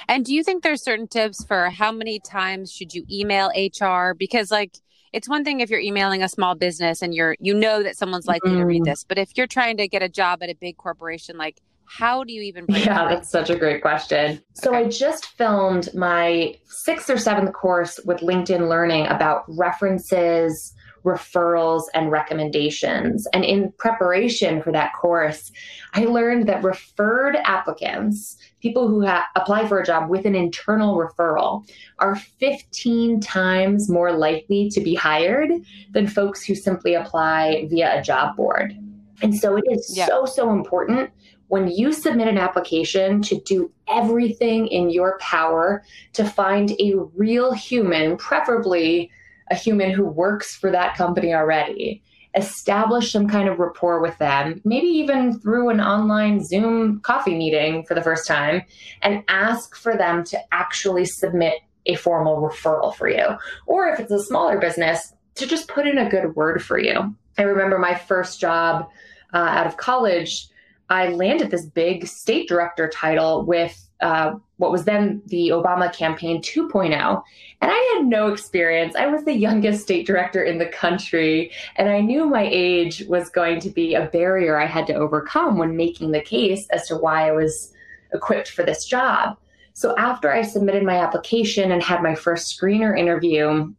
And 0.08 0.24
do 0.24 0.34
you 0.34 0.42
think 0.42 0.62
there's 0.62 0.82
certain 0.82 1.08
tips 1.08 1.44
for 1.44 1.70
how 1.70 1.92
many 1.92 2.18
times 2.18 2.72
should 2.72 2.94
you 2.94 3.04
email 3.10 3.50
HR? 3.56 4.14
Because 4.14 4.50
like 4.50 4.78
it's 5.12 5.28
one 5.28 5.44
thing 5.44 5.60
if 5.60 5.70
you're 5.70 5.80
emailing 5.80 6.22
a 6.22 6.28
small 6.28 6.54
business 6.54 7.02
and 7.02 7.14
you're 7.14 7.36
you 7.40 7.54
know 7.54 7.82
that 7.82 7.96
someone's 7.96 8.26
likely 8.26 8.50
mm. 8.50 8.58
to 8.58 8.66
read 8.66 8.82
mm. 8.82 8.86
this, 8.86 9.04
but 9.04 9.18
if 9.18 9.30
you're 9.36 9.46
trying 9.46 9.76
to 9.78 9.88
get 9.88 10.02
a 10.02 10.08
job 10.08 10.42
at 10.42 10.50
a 10.50 10.54
big 10.54 10.76
corporation, 10.76 11.36
like 11.38 11.60
how 11.88 12.22
do 12.22 12.32
you 12.32 12.42
even 12.42 12.66
yeah 12.68 13.08
that's 13.08 13.30
such 13.30 13.48
a 13.48 13.56
great 13.56 13.80
question 13.80 14.40
so 14.52 14.70
okay. 14.70 14.84
i 14.84 14.88
just 14.88 15.24
filmed 15.24 15.88
my 15.94 16.54
sixth 16.66 17.08
or 17.08 17.16
seventh 17.16 17.52
course 17.54 17.98
with 18.04 18.18
linkedin 18.18 18.68
learning 18.68 19.06
about 19.06 19.44
references 19.48 20.74
referrals 21.04 21.84
and 21.94 22.10
recommendations. 22.10 23.26
And 23.32 23.44
in 23.44 23.72
preparation 23.78 24.62
for 24.62 24.72
that 24.72 24.92
course, 24.92 25.52
I 25.94 26.04
learned 26.04 26.48
that 26.48 26.62
referred 26.62 27.36
applicants, 27.44 28.36
people 28.60 28.88
who 28.88 29.06
ha- 29.06 29.28
apply 29.36 29.66
for 29.66 29.80
a 29.80 29.86
job 29.86 30.10
with 30.10 30.26
an 30.26 30.34
internal 30.34 30.96
referral, 30.96 31.68
are 31.98 32.16
15 32.16 33.20
times 33.20 33.88
more 33.88 34.12
likely 34.12 34.70
to 34.70 34.80
be 34.80 34.94
hired 34.94 35.50
than 35.92 36.06
folks 36.06 36.44
who 36.44 36.54
simply 36.54 36.94
apply 36.94 37.66
via 37.70 37.98
a 37.98 38.02
job 38.02 38.36
board. 38.36 38.76
And 39.22 39.36
so 39.36 39.56
it 39.56 39.64
is 39.68 39.94
yeah. 39.96 40.06
so, 40.06 40.24
so 40.24 40.52
important 40.52 41.10
when 41.48 41.66
you 41.68 41.92
submit 41.92 42.28
an 42.28 42.38
application 42.38 43.22
to 43.22 43.40
do 43.40 43.70
everything 43.88 44.66
in 44.68 44.90
your 44.90 45.18
power 45.18 45.82
to 46.12 46.24
find 46.24 46.72
a 46.72 46.94
real 47.14 47.52
human, 47.52 48.16
preferably 48.16 49.10
a 49.50 49.54
human 49.54 49.90
who 49.90 50.04
works 50.04 50.56
for 50.56 50.70
that 50.70 50.96
company 50.96 51.34
already, 51.34 52.02
establish 52.34 53.12
some 53.12 53.28
kind 53.28 53.48
of 53.48 53.58
rapport 53.58 54.00
with 54.00 54.16
them, 54.18 54.60
maybe 54.64 54.86
even 54.86 55.38
through 55.40 55.70
an 55.70 55.80
online 55.80 56.44
Zoom 56.44 57.00
coffee 57.00 57.36
meeting 57.36 57.84
for 57.84 57.94
the 57.94 58.02
first 58.02 58.26
time, 58.26 58.62
and 59.02 59.24
ask 59.28 59.74
for 59.74 59.96
them 59.96 60.24
to 60.24 60.38
actually 60.52 61.04
submit 61.04 61.54
a 61.86 61.94
formal 61.94 62.36
referral 62.42 62.94
for 62.94 63.08
you. 63.08 63.26
Or 63.66 63.88
if 63.88 63.98
it's 63.98 64.12
a 64.12 64.22
smaller 64.22 64.58
business, 64.58 65.14
to 65.36 65.46
just 65.46 65.68
put 65.68 65.86
in 65.86 65.98
a 65.98 66.10
good 66.10 66.34
word 66.34 66.62
for 66.62 66.78
you. 66.78 67.14
I 67.38 67.42
remember 67.42 67.78
my 67.78 67.94
first 67.94 68.40
job 68.40 68.88
uh, 69.32 69.36
out 69.38 69.66
of 69.66 69.76
college. 69.76 70.48
I 70.90 71.08
landed 71.08 71.50
this 71.50 71.66
big 71.66 72.06
state 72.06 72.48
director 72.48 72.88
title 72.88 73.44
with 73.44 73.88
uh, 74.00 74.34
what 74.58 74.70
was 74.70 74.84
then 74.84 75.22
the 75.26 75.48
Obama 75.48 75.92
campaign 75.92 76.40
2.0. 76.40 77.22
And 77.60 77.70
I 77.70 77.94
had 77.96 78.06
no 78.06 78.28
experience. 78.28 78.94
I 78.96 79.06
was 79.06 79.24
the 79.24 79.36
youngest 79.36 79.82
state 79.82 80.06
director 80.06 80.42
in 80.42 80.58
the 80.58 80.66
country, 80.66 81.50
and 81.76 81.88
I 81.88 82.00
knew 82.00 82.24
my 82.24 82.48
age 82.50 83.04
was 83.08 83.28
going 83.28 83.60
to 83.60 83.70
be 83.70 83.94
a 83.94 84.06
barrier 84.06 84.58
I 84.58 84.66
had 84.66 84.86
to 84.88 84.94
overcome 84.94 85.58
when 85.58 85.76
making 85.76 86.12
the 86.12 86.20
case 86.20 86.66
as 86.70 86.86
to 86.88 86.96
why 86.96 87.28
I 87.28 87.32
was 87.32 87.72
equipped 88.12 88.48
for 88.48 88.62
this 88.62 88.84
job. 88.84 89.36
So 89.74 89.96
after 89.96 90.32
I 90.32 90.42
submitted 90.42 90.82
my 90.82 90.96
application 90.96 91.72
and 91.72 91.82
had 91.82 92.02
my 92.02 92.14
first 92.14 92.58
screener 92.58 92.98
interview, 92.98 93.72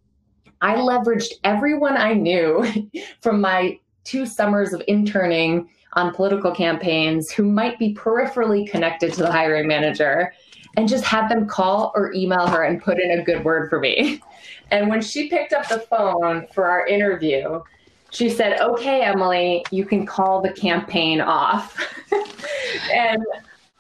I 0.62 0.76
leveraged 0.76 1.34
everyone 1.44 1.98
I 1.98 2.14
knew 2.14 2.90
from 3.22 3.42
my 3.42 3.80
two 4.10 4.26
summers 4.26 4.74
of 4.74 4.82
interning 4.88 5.70
on 5.94 6.14
political 6.14 6.52
campaigns 6.52 7.30
who 7.30 7.44
might 7.44 7.78
be 7.78 7.94
peripherally 7.94 8.70
connected 8.70 9.14
to 9.14 9.22
the 9.22 9.32
hiring 9.32 9.68
manager 9.68 10.34
and 10.78 10.90
just 10.90 11.04
have 11.04 11.30
them 11.30 11.48
call 11.48 11.92
or 11.96 12.12
email 12.14 12.48
her 12.48 12.64
and 12.64 12.82
put 12.82 13.00
in 13.00 13.20
a 13.20 13.24
good 13.24 13.44
word 13.46 13.70
for 13.70 13.80
me. 13.80 14.22
And 14.72 14.88
when 14.88 15.02
she 15.02 15.30
picked 15.30 15.54
up 15.54 15.68
the 15.68 15.80
phone 15.80 16.48
for 16.54 16.66
our 16.66 16.86
interview, 16.88 17.62
she 18.12 18.30
said, 18.30 18.60
Okay, 18.60 19.02
Emilie, 19.02 19.66
you 19.72 19.86
can 19.86 20.06
call 20.06 20.42
the 20.42 20.54
campaign 20.54 21.22
off. 21.22 21.78
and 22.94 23.24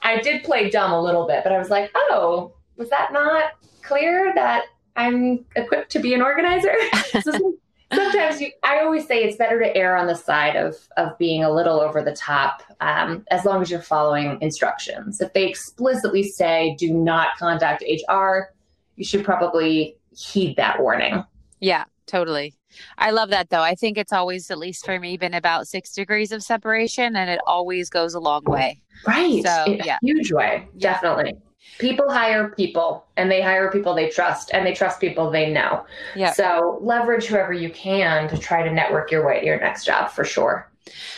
I 0.01 0.19
did 0.19 0.43
play 0.43 0.69
dumb 0.69 0.91
a 0.91 1.01
little 1.01 1.27
bit, 1.27 1.43
but 1.43 1.53
I 1.53 1.57
was 1.57 1.69
like, 1.69 1.91
Oh, 1.95 2.53
was 2.75 2.89
that 2.89 3.13
not 3.13 3.51
clear 3.81 4.31
that 4.36 4.65
I'm 4.95 5.45
equipped 5.55 5.91
to 5.91 6.00
be 6.00 6.13
an 6.13 6.21
organizer? 6.21 6.74
so 7.21 7.55
sometimes 7.93 8.41
you, 8.41 8.51
I 8.63 8.79
always 8.79 9.08
say 9.08 9.24
it's 9.24 9.38
better 9.38 9.60
to 9.60 9.75
err 9.75 9.96
on 9.96 10.08
the 10.08 10.15
side 10.15 10.55
of 10.55 10.75
of 10.98 11.17
being 11.17 11.43
a 11.43 11.51
little 11.51 11.79
over 11.79 12.01
the 12.01 12.15
top, 12.15 12.63
um, 12.81 13.25
as 13.31 13.46
long 13.46 13.62
as 13.62 13.72
you're 13.72 13.81
following 13.81 14.38
instructions. 14.41 15.22
If 15.22 15.34
they 15.34 15.48
explicitly 15.48 16.24
say 16.24 16.75
do 16.77 16.93
not 16.93 17.29
contact 17.38 17.84
HR, 17.84 18.53
you 18.96 19.03
should 19.03 19.24
probably 19.24 19.98
heed 20.12 20.55
that 20.58 20.81
warning. 20.81 21.24
Yeah, 21.60 21.86
totally. 22.05 22.55
I 22.98 23.12
love 23.12 23.29
that 23.29 23.50
though. 23.50 23.62
I 23.62 23.75
think 23.75 23.98
it's 23.98 24.13
always, 24.13 24.51
at 24.51 24.58
least 24.58 24.86
for 24.86 25.00
me, 25.00 25.17
been 25.17 25.34
about 25.34 25.67
six 25.67 25.93
degrees 25.93 26.31
of 26.31 26.43
separation, 26.43 27.15
and 27.15 27.29
it 27.29 27.39
always 27.48 27.89
goes 27.89 28.13
a 28.13 28.19
long 28.19 28.43
way. 28.43 28.81
Right. 29.08 29.43
So, 29.43 29.65
yeah. 29.84 29.98
huge 30.01 30.31
way. 30.31 30.67
Definitely. 30.77 31.34
Yeah 31.34 31.49
people 31.78 32.10
hire 32.10 32.50
people 32.50 33.06
and 33.18 33.32
they 33.32 33.42
hire 33.42 33.72
people 33.72 33.94
they 33.94 34.10
trust 34.10 34.51
and 34.54 34.66
they 34.66 34.74
trust 34.74 35.00
people 35.00 35.30
they 35.30 35.51
know. 35.51 35.86
Yeah. 36.16 36.34
So 36.34 36.80
leverage 36.82 37.25
whoever 37.25 37.54
you 37.54 37.70
can 37.70 38.30
to 38.30 38.38
try 38.38 38.63
to 38.63 38.72
network 38.72 39.12
your 39.12 39.25
way 39.25 39.39
to 39.39 39.46
your 39.46 39.60
next 39.60 39.86
job 39.86 40.12
for 40.12 40.24
sure. 40.24 40.72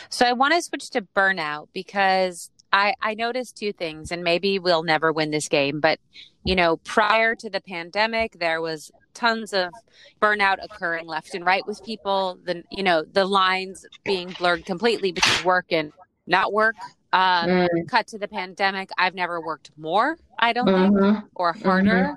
So 0.08 0.26
I 0.26 0.32
want 0.32 0.54
to 0.54 0.62
switch 0.62 0.90
to 0.90 1.02
burnout 1.16 1.68
because 1.72 2.50
I, 2.72 2.94
I 3.00 3.14
noticed 3.14 3.56
two 3.56 3.72
things 3.72 4.10
and 4.10 4.22
maybe 4.22 4.58
we'll 4.58 4.82
never 4.82 5.12
win 5.12 5.30
this 5.30 5.48
game, 5.48 5.80
but 5.80 5.98
you 6.44 6.56
know, 6.56 6.78
prior 6.78 7.34
to 7.36 7.48
the 7.48 7.60
pandemic, 7.60 8.38
there 8.38 8.60
was 8.60 8.90
tons 9.14 9.52
of 9.52 9.72
burnout 10.20 10.56
occurring 10.62 11.06
left 11.06 11.34
and 11.34 11.44
right 11.44 11.64
with 11.66 11.84
people. 11.84 12.38
The 12.44 12.64
you 12.70 12.82
know, 12.82 13.04
the 13.04 13.24
lines 13.24 13.86
being 14.04 14.34
blurred 14.38 14.64
completely 14.64 15.12
between 15.12 15.44
work 15.44 15.66
and 15.70 15.92
not 16.26 16.52
work. 16.52 16.74
Um, 17.12 17.48
mm. 17.48 17.68
Cut 17.88 18.06
to 18.08 18.18
the 18.18 18.28
pandemic, 18.28 18.90
I've 18.96 19.14
never 19.14 19.40
worked 19.40 19.70
more, 19.76 20.16
I 20.38 20.52
don't 20.52 20.66
mm-hmm. 20.66 21.14
think, 21.14 21.24
or 21.34 21.52
harder. 21.52 21.90
Mm-hmm. 21.90 22.14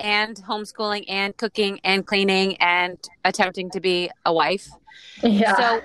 And 0.00 0.36
homeschooling 0.36 1.04
and 1.08 1.36
cooking 1.36 1.80
and 1.82 2.06
cleaning 2.06 2.56
and 2.58 2.96
attempting 3.24 3.68
to 3.70 3.80
be 3.80 4.10
a 4.24 4.32
wife. 4.32 4.68
Yeah. 5.24 5.56
So 5.56 5.80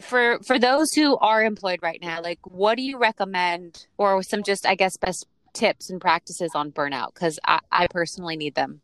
for 0.00 0.38
for 0.46 0.58
those 0.58 0.92
who 0.92 1.16
are 1.18 1.42
employed 1.42 1.80
right 1.82 1.98
now, 2.00 2.22
like 2.22 2.38
what 2.44 2.76
do 2.76 2.82
you 2.82 2.98
recommend 2.98 3.86
or 3.98 4.22
some 4.22 4.44
just 4.44 4.64
I 4.64 4.76
guess 4.76 4.96
best 4.96 5.26
tips 5.54 5.90
and 5.90 6.00
practices 6.00 6.52
on 6.54 6.70
burnout? 6.70 7.14
Because 7.14 7.38
I, 7.44 7.58
I 7.70 7.86
personally 7.88 8.36
need 8.36 8.54
them. 8.54 8.80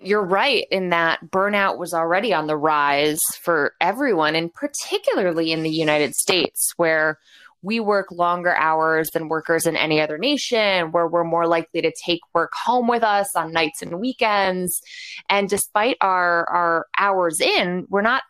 You're 0.00 0.24
right 0.24 0.66
in 0.70 0.90
that 0.90 1.30
burnout 1.30 1.78
was 1.78 1.94
already 1.94 2.32
on 2.34 2.46
the 2.46 2.56
rise 2.56 3.20
for 3.40 3.74
everyone, 3.80 4.34
and 4.34 4.52
particularly 4.52 5.52
in 5.52 5.62
the 5.62 5.70
United 5.70 6.14
States, 6.14 6.72
where 6.76 7.18
we 7.62 7.80
work 7.80 8.10
longer 8.10 8.54
hours 8.54 9.10
than 9.10 9.28
workers 9.28 9.66
in 9.66 9.76
any 9.76 10.00
other 10.00 10.18
nation, 10.18 10.92
where 10.92 11.08
we're 11.08 11.24
more 11.24 11.46
likely 11.46 11.82
to 11.82 11.92
take 12.04 12.20
work 12.34 12.52
home 12.54 12.86
with 12.86 13.02
us 13.02 13.34
on 13.34 13.52
nights 13.52 13.82
and 13.82 13.98
weekends. 13.98 14.80
And 15.28 15.48
despite 15.48 15.96
our, 16.00 16.48
our 16.48 16.86
hours 16.98 17.40
in, 17.40 17.86
we're 17.88 18.02
not 18.02 18.22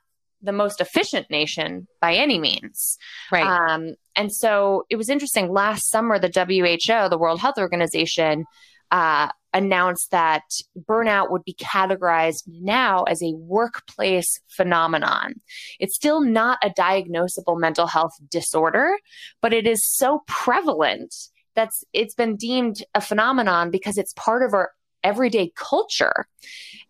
the 0.42 0.52
most 0.52 0.80
efficient 0.80 1.28
nation 1.30 1.86
by 2.00 2.14
any 2.14 2.38
means. 2.38 2.98
Right. 3.30 3.44
Um, 3.44 3.94
and 4.14 4.32
so 4.32 4.86
it 4.88 4.96
was 4.96 5.08
interesting. 5.08 5.50
Last 5.50 5.90
summer, 5.90 6.18
the 6.18 6.28
WHO, 6.28 7.08
the 7.08 7.18
World 7.18 7.40
Health 7.40 7.58
Organization, 7.58 8.44
uh, 8.90 9.30
announced 9.52 10.10
that 10.10 10.42
burnout 10.78 11.30
would 11.30 11.44
be 11.44 11.54
categorized 11.54 12.42
now 12.46 13.04
as 13.04 13.22
a 13.22 13.34
workplace 13.36 14.38
phenomenon. 14.48 15.40
It's 15.80 15.94
still 15.94 16.20
not 16.20 16.58
a 16.62 16.70
diagnosable 16.70 17.58
mental 17.58 17.86
health 17.86 18.12
disorder, 18.30 18.98
but 19.40 19.52
it 19.52 19.66
is 19.66 19.86
so 19.86 20.22
prevalent 20.26 21.14
that's 21.54 21.84
it's 21.94 22.14
been 22.14 22.36
deemed 22.36 22.84
a 22.94 23.00
phenomenon 23.00 23.70
because 23.70 23.96
it's 23.96 24.12
part 24.12 24.42
of 24.42 24.52
our 24.52 24.72
everyday 25.02 25.52
culture. 25.56 26.26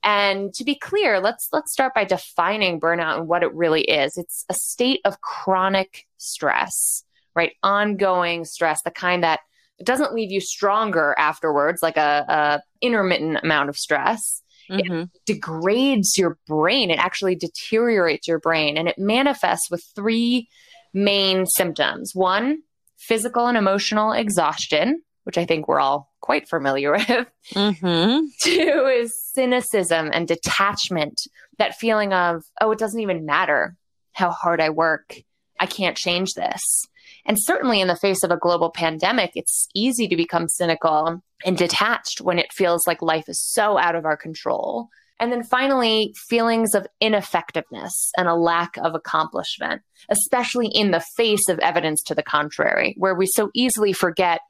And 0.02 0.52
to 0.54 0.64
be 0.64 0.74
clear, 0.74 1.20
let's 1.20 1.48
let's 1.52 1.72
start 1.72 1.94
by 1.94 2.04
defining 2.04 2.80
burnout 2.80 3.18
and 3.18 3.28
what 3.28 3.42
it 3.42 3.54
really 3.54 3.82
is. 3.82 4.16
It's 4.16 4.44
a 4.48 4.54
state 4.54 5.00
of 5.04 5.20
chronic 5.20 6.06
stress, 6.16 7.04
right? 7.34 7.52
Ongoing 7.62 8.44
stress, 8.44 8.82
the 8.82 8.90
kind 8.90 9.22
that 9.22 9.40
it 9.78 9.86
doesn't 9.86 10.14
leave 10.14 10.30
you 10.30 10.40
stronger 10.40 11.14
afterwards, 11.18 11.82
like 11.82 11.96
a, 11.96 12.24
a 12.28 12.62
intermittent 12.80 13.38
amount 13.42 13.68
of 13.68 13.76
stress. 13.76 14.42
Mm-hmm. 14.70 14.94
It 14.94 15.10
degrades 15.26 16.16
your 16.18 16.38
brain. 16.46 16.90
It 16.90 16.98
actually 16.98 17.36
deteriorates 17.36 18.26
your 18.26 18.40
brain, 18.40 18.76
and 18.76 18.88
it 18.88 18.98
manifests 18.98 19.70
with 19.70 19.84
three 19.94 20.48
main 20.92 21.46
symptoms. 21.46 22.12
One, 22.14 22.62
physical 22.96 23.46
and 23.46 23.56
emotional 23.56 24.12
exhaustion, 24.12 25.02
which 25.24 25.38
I 25.38 25.44
think 25.44 25.68
we're 25.68 25.80
all 25.80 26.10
quite 26.20 26.48
familiar 26.48 26.92
with. 26.92 27.26
Mm-hmm. 27.54 28.26
Two 28.42 28.90
is 28.92 29.14
cynicism 29.32 30.10
and 30.12 30.26
detachment, 30.26 31.20
that 31.58 31.76
feeling 31.76 32.12
of, 32.12 32.44
oh, 32.60 32.70
it 32.72 32.78
doesn't 32.78 33.00
even 33.00 33.26
matter 33.26 33.76
how 34.12 34.30
hard 34.30 34.60
I 34.60 34.70
work. 34.70 35.16
I 35.60 35.66
can't 35.66 35.96
change 35.96 36.34
this. 36.34 36.86
And 37.26 37.36
certainly 37.40 37.80
in 37.80 37.88
the 37.88 37.96
face 37.96 38.22
of 38.22 38.30
a 38.30 38.36
global 38.36 38.70
pandemic, 38.70 39.32
it's 39.34 39.68
easy 39.74 40.06
to 40.08 40.16
become 40.16 40.48
cynical 40.48 41.20
and 41.44 41.58
detached 41.58 42.20
when 42.20 42.38
it 42.38 42.52
feels 42.52 42.86
like 42.86 43.02
life 43.02 43.28
is 43.28 43.42
so 43.42 43.76
out 43.76 43.96
of 43.96 44.04
our 44.04 44.16
control. 44.16 44.88
And 45.18 45.32
then 45.32 45.42
finally, 45.42 46.14
feelings 46.28 46.74
of 46.74 46.86
ineffectiveness 47.00 48.12
and 48.16 48.28
a 48.28 48.34
lack 48.34 48.76
of 48.76 48.94
accomplishment, 48.94 49.82
especially 50.08 50.68
in 50.68 50.90
the 50.90 51.04
face 51.16 51.48
of 51.48 51.58
evidence 51.58 52.02
to 52.04 52.14
the 52.14 52.22
contrary, 52.22 52.94
where 52.98 53.14
we 53.14 53.26
so 53.26 53.50
easily 53.54 53.92
forget 53.92 54.40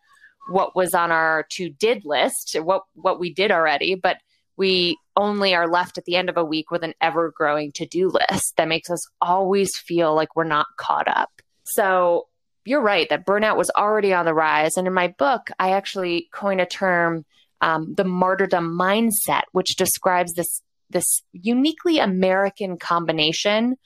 what 0.48 0.76
was 0.76 0.92
on 0.92 1.10
our 1.10 1.46
to 1.52 1.70
did 1.70 2.02
list, 2.04 2.56
what, 2.60 2.82
what 2.94 3.18
we 3.18 3.32
did 3.32 3.50
already, 3.50 3.94
but 3.94 4.18
we 4.56 4.96
only 5.16 5.54
are 5.54 5.68
left 5.68 5.98
at 5.98 6.04
the 6.04 6.16
end 6.16 6.28
of 6.28 6.36
a 6.36 6.44
week 6.44 6.70
with 6.70 6.82
an 6.82 6.94
ever 7.00 7.32
growing 7.36 7.72
to 7.72 7.86
do 7.86 8.08
list 8.08 8.56
that 8.56 8.68
makes 8.68 8.90
us 8.90 9.06
always 9.20 9.76
feel 9.76 10.14
like 10.14 10.34
we're 10.34 10.44
not 10.44 10.66
caught 10.78 11.08
up. 11.08 11.30
So 11.64 12.26
you're 12.66 12.82
right 12.82 13.08
that 13.08 13.26
burnout 13.26 13.56
was 13.56 13.70
already 13.76 14.12
on 14.12 14.24
the 14.24 14.34
rise. 14.34 14.76
And 14.76 14.86
in 14.86 14.92
my 14.92 15.08
book, 15.08 15.50
I 15.58 15.72
actually 15.72 16.28
coin 16.32 16.60
a 16.60 16.66
term, 16.66 17.24
um, 17.60 17.94
the 17.94 18.04
martyrdom 18.04 18.76
mindset, 18.78 19.42
which 19.52 19.76
describes 19.76 20.34
this 20.34 20.62
this 20.88 21.22
uniquely 21.32 21.98
American 21.98 22.76
combination 22.78 23.76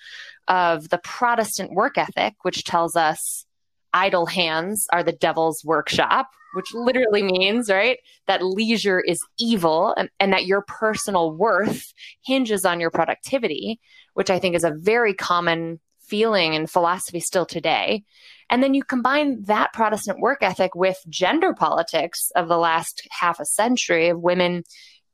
of 0.49 0.91
the 0.91 0.99
Protestant 0.99 1.73
work 1.73 1.97
ethic, 1.97 2.35
which 2.43 2.65
tells 2.65 2.95
us 2.95 3.47
idle 3.93 4.27
hands 4.27 4.87
are 4.93 5.03
the 5.03 5.13
devil's 5.13 5.65
workshop, 5.65 6.29
which 6.55 6.75
literally 6.75 7.23
means, 7.23 7.71
right, 7.71 7.99
that 8.27 8.45
leisure 8.45 9.01
is 9.01 9.19
evil 9.39 9.95
and, 9.97 10.11
and, 10.19 10.33
that 10.33 10.47
your 10.47 10.63
personal 10.63 11.33
worth 11.33 11.93
hinges 12.23 12.65
on 12.65 12.81
your 12.81 12.91
productivity, 12.91 13.81
which 14.15 14.31
I 14.31 14.39
think 14.39 14.55
is 14.55 14.65
a 14.65 14.75
very 14.77 15.15
common 15.15 15.81
feeling 16.01 16.55
and 16.55 16.69
philosophy 16.69 17.21
still 17.21 17.47
today. 17.47 18.05
And 18.51 18.63
then 18.63 18.75
you 18.75 18.83
combine 18.83 19.45
that 19.45 19.73
Protestant 19.73 20.21
work 20.21 20.43
ethic 20.43 20.75
with 20.75 20.99
gender 21.09 21.55
politics 21.55 22.31
of 22.35 22.49
the 22.49 22.59
last 22.59 23.07
half 23.11 23.39
a 23.39 23.45
century 23.45 24.09
of 24.09 24.21
women 24.21 24.65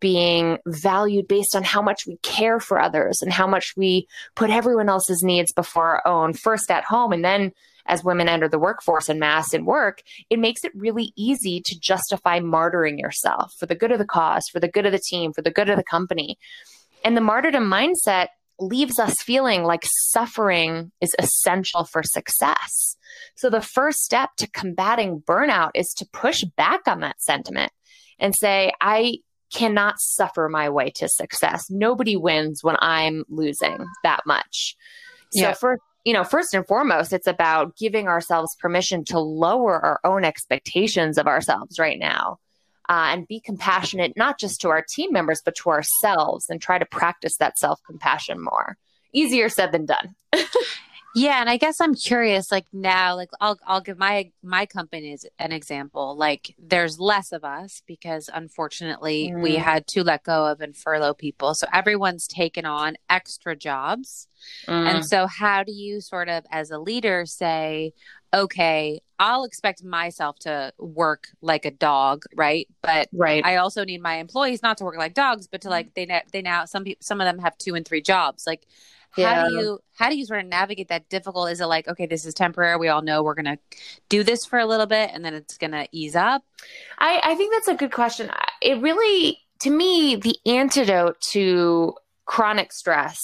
being 0.00 0.59
valued 0.66 1.28
based 1.28 1.55
on 1.55 1.62
how 1.62 1.83
much 1.83 2.07
we 2.07 2.16
care 2.23 2.61
for 2.61 2.81
others 2.81 3.23
and 3.23 3.33
how 3.33 3.47
much 3.47 3.75
we 3.76 4.07
put 4.35 4.50
everyone 4.50 4.88
else's 4.88 5.23
needs 5.23 5.52
before 5.52 5.85
our 5.85 6.07
own, 6.07 6.33
first 6.33 6.71
at 6.71 6.85
home 6.85 7.12
and 7.12 7.25
then 7.25 7.52
as 7.88 8.02
women 8.02 8.28
enter 8.28 8.49
the 8.49 8.59
workforce 8.59 9.09
and 9.09 9.21
mass 9.21 9.55
in 9.55 9.64
work, 9.64 10.02
it 10.28 10.38
makes 10.38 10.64
it 10.64 10.73
really 10.75 11.12
easy 11.16 11.61
to 11.64 11.78
justify 11.78 12.40
martyring 12.40 12.99
yourself 12.99 13.55
for 13.59 13.66
the 13.66 13.76
good 13.76 13.93
of 13.93 13.99
the 13.99 14.05
cause, 14.05 14.49
for 14.49 14.61
the 14.61 14.69
good 14.69 14.87
of 14.87 14.93
the 14.93 14.99
team, 14.99 15.33
for 15.33 15.43
the 15.43 15.52
good 15.52 15.71
of 15.71 15.76
the 15.76 15.85
company. 15.85 16.37
And 17.05 17.16
the 17.16 17.21
martyrdom 17.21 17.71
mindset 17.71 18.28
leaves 18.59 18.99
us 18.99 19.23
feeling 19.23 19.65
like 19.65 19.85
suffering 19.85 20.91
is 21.01 21.15
essential 21.19 21.85
for 21.85 22.03
success. 22.03 22.97
So 23.35 23.51
the 23.51 23.61
first 23.61 23.99
step 23.99 24.31
to 24.39 24.51
combating 24.51 25.21
burnout 25.21 25.73
is 25.75 25.93
to 25.99 26.09
push 26.13 26.43
back 26.57 26.87
on 26.87 27.01
that 27.01 27.21
sentiment 27.21 27.73
and 28.19 28.35
say, 28.35 28.73
I 28.81 29.19
cannot 29.53 29.97
suffer 29.99 30.49
my 30.49 30.69
way 30.71 30.91
to 30.97 31.09
success. 31.09 31.67
Nobody 31.71 32.17
wins 32.17 32.65
when 32.65 32.77
I'm 32.81 33.25
losing 33.29 33.85
that 34.03 34.21
much. 34.27 34.77
So 35.33 35.43
yeah. 35.43 35.53
for 35.53 35.79
you 36.05 36.13
know, 36.13 36.23
first 36.23 36.55
and 36.55 36.65
foremost, 36.65 37.13
it's 37.13 37.27
about 37.27 37.77
giving 37.77 38.07
ourselves 38.07 38.55
permission 38.61 39.05
to 39.07 39.19
lower 39.19 39.85
our 39.85 40.01
own 40.05 40.25
expectations 40.25 41.19
of 41.19 41.27
ourselves 41.27 41.81
right 41.81 41.99
now. 41.99 42.39
Uh, 42.88 43.11
and 43.11 43.26
be 43.26 43.40
compassionate, 43.40 44.12
not 44.16 44.38
just 44.38 44.61
to 44.61 44.69
our 44.69 44.85
team 44.95 45.12
members, 45.12 45.43
but 45.45 45.57
to 45.57 45.71
ourselves 45.71 46.49
and 46.49 46.61
try 46.61 46.78
to 46.78 46.87
practice 46.87 47.37
that 47.38 47.59
self 47.59 47.81
compassion 47.85 48.40
more. 48.40 48.76
Easier 49.12 49.49
said 49.49 49.73
than 49.73 49.87
done. 49.87 50.14
Yeah, 51.16 51.40
and 51.40 51.49
I 51.49 51.57
guess 51.57 51.81
I'm 51.81 51.95
curious. 51.95 52.52
Like 52.52 52.66
now, 52.75 53.16
like 53.16 53.31
I'll 53.40 53.59
I'll 53.66 53.81
give 53.81 53.97
my 53.97 54.33
my 54.43 54.66
company 54.66 55.16
an 55.38 55.50
example. 55.50 56.14
Like 56.14 56.55
there's 56.59 57.00
less 57.00 57.33
of 57.33 57.43
us 57.43 57.81
because 57.87 58.28
unfortunately 58.33 59.33
mm. 59.35 59.43
we 59.43 59.55
had 59.57 59.87
to 59.88 60.05
let 60.05 60.25
go 60.25 60.45
of 60.45 60.61
and 60.61 60.76
furlough 60.76 61.14
people, 61.14 61.55
so 61.55 61.66
everyone's 61.73 62.26
taken 62.26 62.66
on 62.66 62.97
extra 63.09 63.57
jobs. 63.57 64.28
Mm. 64.69 64.95
And 64.95 65.07
so, 65.07 65.26
how 65.26 65.62
do 65.62 65.73
you 65.73 66.02
sort 66.02 66.28
of, 66.28 66.45
as 66.50 66.71
a 66.71 66.78
leader, 66.78 67.25
say, 67.25 67.95
okay, 68.35 69.00
I'll 69.18 69.44
expect 69.44 69.82
myself 69.82 70.38
to 70.40 70.73
work 70.78 71.28
like 71.40 71.64
a 71.64 71.70
dog, 71.70 72.25
right? 72.35 72.68
But 72.82 73.08
right. 73.12 73.44
I 73.44 73.56
also 73.56 73.85
need 73.85 74.02
my 74.02 74.16
employees 74.16 74.62
not 74.62 74.78
to 74.78 74.85
work 74.85 74.96
like 74.96 75.14
dogs, 75.14 75.46
but 75.46 75.62
to 75.62 75.70
like 75.70 75.94
they 75.94 76.23
they 76.32 76.42
now 76.42 76.64
some 76.64 76.85
people 76.85 77.02
some 77.02 77.20
of 77.20 77.26
them 77.26 77.38
have 77.38 77.56
two 77.58 77.75
and 77.75 77.87
three 77.87 78.02
jobs. 78.02 78.44
Like 78.46 78.66
yeah. 79.16 79.35
how 79.35 79.49
do 79.49 79.54
you 79.54 79.78
how 79.94 80.08
do 80.08 80.16
you 80.16 80.25
sort 80.25 80.40
of 80.40 80.46
navigate 80.46 80.88
that 80.88 81.08
difficult 81.08 81.50
is 81.50 81.61
it 81.61 81.66
like 81.66 81.88
okay 81.88 82.06
this 82.06 82.25
is 82.25 82.35
temporary 82.35 82.76
we 82.76 82.88
all 82.88 83.02
know 83.02 83.23
we're 83.23 83.35
gonna 83.35 83.58
do 84.08 84.23
this 84.23 84.44
for 84.44 84.58
a 84.58 84.66
little 84.66 84.87
bit 84.87 85.11
and 85.12 85.25
then 85.25 85.35
it's 85.35 85.56
gonna 85.56 85.87
ease 85.92 86.16
up 86.16 86.42
i 86.99 87.20
i 87.25 87.35
think 87.35 87.52
that's 87.52 87.68
a 87.68 87.75
good 87.75 87.92
question 87.92 88.30
it 88.61 88.80
really 88.80 89.38
to 89.61 89.70
me 89.70 90.16
the 90.16 90.37
antidote 90.46 91.20
to 91.20 91.94
chronic 92.26 92.73
stress 92.73 93.18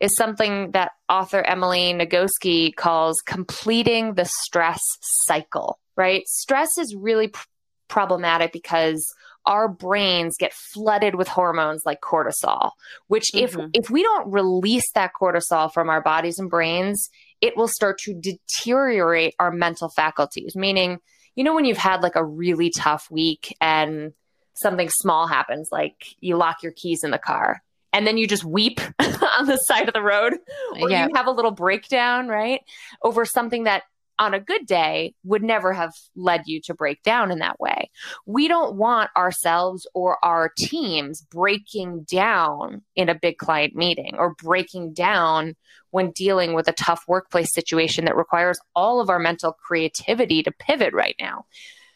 is 0.00 0.14
something 0.16 0.72
that 0.72 0.92
author 1.08 1.42
emily 1.42 1.94
nagoski 1.94 2.74
calls 2.74 3.16
completing 3.24 4.14
the 4.14 4.24
stress 4.24 4.80
cycle 5.24 5.78
right 5.96 6.26
stress 6.26 6.76
is 6.78 6.94
really 6.94 7.28
pr- 7.28 7.46
problematic 7.88 8.52
because 8.52 9.04
our 9.46 9.68
brains 9.68 10.36
get 10.38 10.52
flooded 10.52 11.14
with 11.14 11.26
hormones 11.26 11.82
like 11.86 12.00
cortisol, 12.00 12.72
which 13.08 13.30
mm-hmm. 13.34 13.60
if 13.72 13.84
if 13.84 13.90
we 13.90 14.02
don't 14.02 14.30
release 14.30 14.90
that 14.94 15.12
cortisol 15.18 15.72
from 15.72 15.88
our 15.88 16.02
bodies 16.02 16.38
and 16.38 16.50
brains, 16.50 17.08
it 17.40 17.56
will 17.56 17.68
start 17.68 17.98
to 17.98 18.14
deteriorate 18.14 19.34
our 19.38 19.50
mental 19.50 19.88
faculties. 19.88 20.54
Meaning, 20.54 20.98
you 21.34 21.44
know 21.44 21.54
when 21.54 21.64
you've 21.64 21.78
had 21.78 22.02
like 22.02 22.16
a 22.16 22.24
really 22.24 22.70
tough 22.70 23.10
week 23.10 23.56
and 23.60 24.12
something 24.54 24.90
small 24.90 25.26
happens 25.26 25.68
like 25.72 25.94
you 26.20 26.36
lock 26.36 26.62
your 26.62 26.72
keys 26.72 27.02
in 27.02 27.10
the 27.10 27.18
car 27.18 27.62
and 27.92 28.06
then 28.06 28.16
you 28.16 28.26
just 28.26 28.44
weep 28.44 28.80
on 29.00 29.46
the 29.46 29.56
side 29.56 29.88
of 29.88 29.94
the 29.94 30.02
road 30.02 30.34
or 30.80 30.90
yeah. 30.90 31.06
you 31.06 31.14
have 31.14 31.26
a 31.26 31.32
little 31.32 31.50
breakdown, 31.50 32.28
right? 32.28 32.60
Over 33.02 33.24
something 33.24 33.64
that 33.64 33.82
on 34.20 34.34
a 34.34 34.40
good 34.40 34.66
day 34.66 35.14
would 35.24 35.42
never 35.42 35.72
have 35.72 35.94
led 36.14 36.42
you 36.44 36.60
to 36.60 36.74
break 36.74 37.02
down 37.02 37.30
in 37.30 37.38
that 37.38 37.58
way. 37.58 37.90
We 38.26 38.48
don't 38.48 38.76
want 38.76 39.10
ourselves 39.16 39.86
or 39.94 40.22
our 40.22 40.52
teams 40.58 41.22
breaking 41.22 42.02
down 42.02 42.82
in 42.94 43.08
a 43.08 43.14
big 43.14 43.38
client 43.38 43.74
meeting 43.74 44.14
or 44.18 44.34
breaking 44.34 44.92
down 44.92 45.56
when 45.90 46.12
dealing 46.12 46.52
with 46.52 46.68
a 46.68 46.72
tough 46.72 47.04
workplace 47.08 47.52
situation 47.52 48.04
that 48.04 48.16
requires 48.16 48.60
all 48.76 49.00
of 49.00 49.08
our 49.08 49.18
mental 49.18 49.52
creativity 49.52 50.42
to 50.42 50.52
pivot 50.52 50.92
right 50.92 51.16
now. 51.18 51.46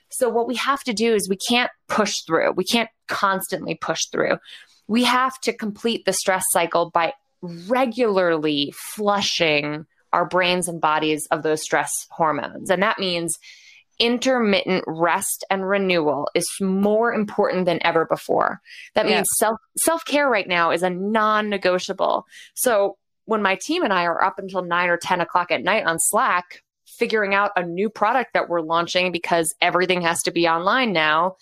So, 0.08 0.28
what 0.28 0.48
we 0.48 0.54
have 0.56 0.82
to 0.84 0.92
do 0.92 1.14
is 1.14 1.28
we 1.28 1.36
can't 1.36 1.70
push 1.88 2.20
through, 2.26 2.52
we 2.52 2.64
can't 2.64 2.90
constantly 3.06 3.74
push 3.74 4.06
through. 4.10 4.38
We 4.86 5.04
have 5.04 5.38
to 5.42 5.52
complete 5.52 6.04
the 6.04 6.12
stress 6.12 6.44
cycle 6.50 6.90
by 6.90 7.14
regularly 7.42 8.72
flushing 8.94 9.86
our 10.12 10.24
brains 10.24 10.68
and 10.68 10.80
bodies 10.80 11.26
of 11.30 11.42
those 11.42 11.62
stress 11.62 11.90
hormones. 12.10 12.70
And 12.70 12.82
that 12.82 12.98
means 12.98 13.36
intermittent 13.98 14.84
rest 14.86 15.44
and 15.50 15.68
renewal 15.68 16.28
is 16.34 16.46
more 16.60 17.12
important 17.12 17.66
than 17.66 17.84
ever 17.84 18.06
before. 18.06 18.60
That 18.94 19.06
means 19.06 19.26
yeah. 19.40 19.46
self 19.46 19.58
self-care 19.78 20.28
right 20.28 20.48
now 20.48 20.70
is 20.70 20.82
a 20.82 20.90
non-negotiable. 20.90 22.24
So 22.54 22.96
when 23.26 23.42
my 23.42 23.58
team 23.60 23.82
and 23.82 23.92
I 23.92 24.04
are 24.04 24.22
up 24.22 24.38
until 24.38 24.62
nine 24.62 24.88
or 24.88 24.96
10 24.96 25.20
o'clock 25.20 25.50
at 25.50 25.62
night 25.62 25.86
on 25.86 25.98
Slack, 25.98 26.62
figuring 26.98 27.34
out 27.34 27.52
a 27.56 27.64
new 27.64 27.88
product 27.88 28.34
that 28.34 28.48
we're 28.48 28.60
launching 28.60 29.12
because 29.12 29.54
everything 29.60 30.02
has 30.02 30.22
to 30.22 30.30
be 30.30 30.46
online 30.46 30.92
now, 30.92 31.36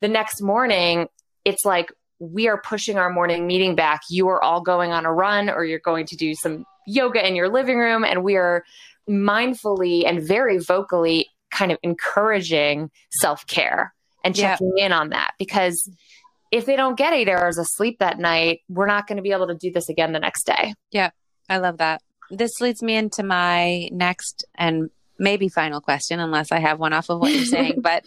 the 0.00 0.08
next 0.08 0.42
morning, 0.42 1.06
it's 1.44 1.64
like 1.64 1.92
we 2.20 2.48
are 2.48 2.60
pushing 2.60 2.98
our 2.98 3.10
morning 3.10 3.46
meeting 3.46 3.74
back. 3.74 4.02
You 4.10 4.28
are 4.28 4.42
all 4.42 4.60
going 4.60 4.92
on 4.92 5.06
a 5.06 5.12
run 5.12 5.48
or 5.48 5.64
you're 5.64 5.80
going 5.80 6.06
to 6.06 6.16
do 6.16 6.34
some 6.34 6.64
yoga 6.86 7.26
in 7.26 7.34
your 7.34 7.48
living 7.48 7.78
room. 7.78 8.04
And 8.04 8.22
we 8.22 8.36
are 8.36 8.62
mindfully 9.08 10.06
and 10.06 10.22
very 10.22 10.58
vocally 10.58 11.26
kind 11.50 11.72
of 11.72 11.78
encouraging 11.82 12.90
self 13.10 13.46
care 13.46 13.92
and 14.24 14.36
checking 14.36 14.72
yeah. 14.76 14.86
in 14.86 14.92
on 14.92 15.08
that 15.10 15.32
because 15.38 15.90
if 16.52 16.66
they 16.66 16.76
don't 16.76 16.98
get 16.98 17.12
eight 17.12 17.28
hours 17.28 17.58
of 17.58 17.66
sleep 17.68 17.98
that 18.00 18.18
night, 18.18 18.60
we're 18.68 18.86
not 18.86 19.06
going 19.06 19.16
to 19.16 19.22
be 19.22 19.32
able 19.32 19.46
to 19.46 19.54
do 19.54 19.70
this 19.72 19.88
again 19.88 20.12
the 20.12 20.18
next 20.18 20.44
day. 20.44 20.74
Yeah, 20.90 21.10
I 21.48 21.58
love 21.58 21.78
that. 21.78 22.02
This 22.30 22.60
leads 22.60 22.82
me 22.82 22.96
into 22.96 23.22
my 23.22 23.88
next 23.92 24.44
and 24.56 24.90
maybe 25.20 25.48
final 25.48 25.80
question, 25.80 26.18
unless 26.18 26.50
I 26.50 26.58
have 26.58 26.80
one 26.80 26.92
off 26.92 27.10
of 27.10 27.20
what 27.20 27.32
you're 27.32 27.44
saying. 27.44 27.80
but 27.82 28.04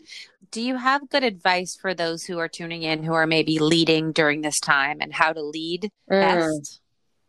do 0.52 0.62
you 0.62 0.76
have 0.76 1.10
good 1.10 1.24
advice 1.24 1.78
for 1.80 1.94
those 1.94 2.24
who 2.24 2.40
are 2.40 2.50
tuning 2.50 2.84
in 2.84 3.04
who 3.04 3.14
are 3.14 3.28
maybe 3.28 3.60
leading 3.60 4.12
during 4.12 4.42
this 4.42 4.60
time 4.60 4.98
and 5.00 5.14
how 5.14 5.32
to 5.32 5.42
lead 5.42 5.92
mm. 6.12 6.20
best? 6.20 6.82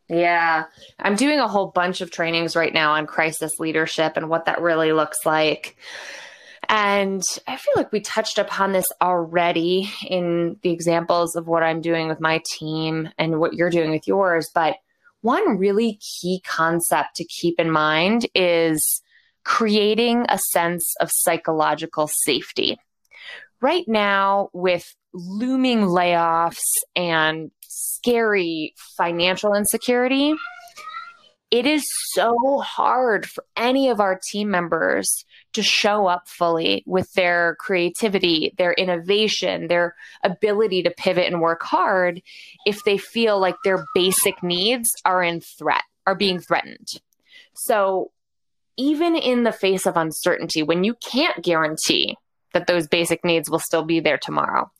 Yeah. 0.08 0.64
I'm 0.98 1.16
doing 1.16 1.38
a 1.38 1.48
whole 1.48 1.68
bunch 1.68 2.00
of 2.00 2.10
trainings 2.10 2.56
right 2.56 2.74
now 2.74 2.92
on 2.92 3.06
crisis 3.06 3.58
leadership 3.58 4.16
and 4.16 4.28
what 4.28 4.46
that 4.46 4.60
really 4.60 4.92
looks 4.92 5.24
like. 5.24 5.76
And 6.68 7.22
I 7.46 7.56
feel 7.56 7.74
like 7.76 7.92
we 7.92 8.00
touched 8.00 8.38
upon 8.38 8.72
this 8.72 8.86
already 9.00 9.90
in 10.06 10.56
the 10.62 10.70
examples 10.70 11.36
of 11.36 11.46
what 11.46 11.62
I'm 11.62 11.80
doing 11.80 12.08
with 12.08 12.20
my 12.20 12.42
team 12.52 13.10
and 13.18 13.38
what 13.38 13.54
you're 13.54 13.70
doing 13.70 13.90
with 13.90 14.06
yours. 14.06 14.50
But 14.54 14.76
one 15.20 15.58
really 15.58 15.98
key 16.20 16.42
concept 16.46 17.16
to 17.16 17.24
keep 17.24 17.58
in 17.58 17.70
mind 17.70 18.26
is 18.34 19.02
creating 19.44 20.26
a 20.28 20.38
sense 20.38 20.94
of 21.00 21.10
psychological 21.12 22.08
safety. 22.08 22.78
Right 23.60 23.84
now, 23.86 24.50
with 24.52 24.94
looming 25.12 25.82
layoffs 25.82 26.60
and 26.96 27.50
scary 27.62 28.74
financial 28.96 29.54
insecurity, 29.54 30.34
it 31.50 31.66
is 31.66 31.84
so 32.12 32.58
hard 32.58 33.26
for 33.26 33.44
any 33.56 33.88
of 33.88 34.00
our 34.00 34.18
team 34.30 34.50
members 34.50 35.24
to 35.52 35.62
show 35.62 36.06
up 36.08 36.26
fully 36.26 36.82
with 36.84 37.12
their 37.12 37.56
creativity, 37.60 38.52
their 38.58 38.72
innovation, 38.72 39.68
their 39.68 39.94
ability 40.24 40.82
to 40.82 40.90
pivot 40.90 41.32
and 41.32 41.40
work 41.40 41.62
hard 41.62 42.22
if 42.66 42.82
they 42.84 42.98
feel 42.98 43.38
like 43.38 43.54
their 43.62 43.84
basic 43.94 44.42
needs 44.42 44.90
are 45.04 45.22
in 45.22 45.40
threat, 45.40 45.84
are 46.08 46.16
being 46.16 46.40
threatened. 46.40 46.88
So, 47.54 48.10
even 48.76 49.16
in 49.16 49.44
the 49.44 49.52
face 49.52 49.86
of 49.86 49.96
uncertainty, 49.96 50.62
when 50.62 50.84
you 50.84 50.94
can't 50.94 51.42
guarantee 51.42 52.16
that 52.52 52.66
those 52.66 52.86
basic 52.86 53.24
needs 53.24 53.50
will 53.50 53.58
still 53.58 53.84
be 53.84 54.00
there 54.00 54.18
tomorrow, 54.18 54.70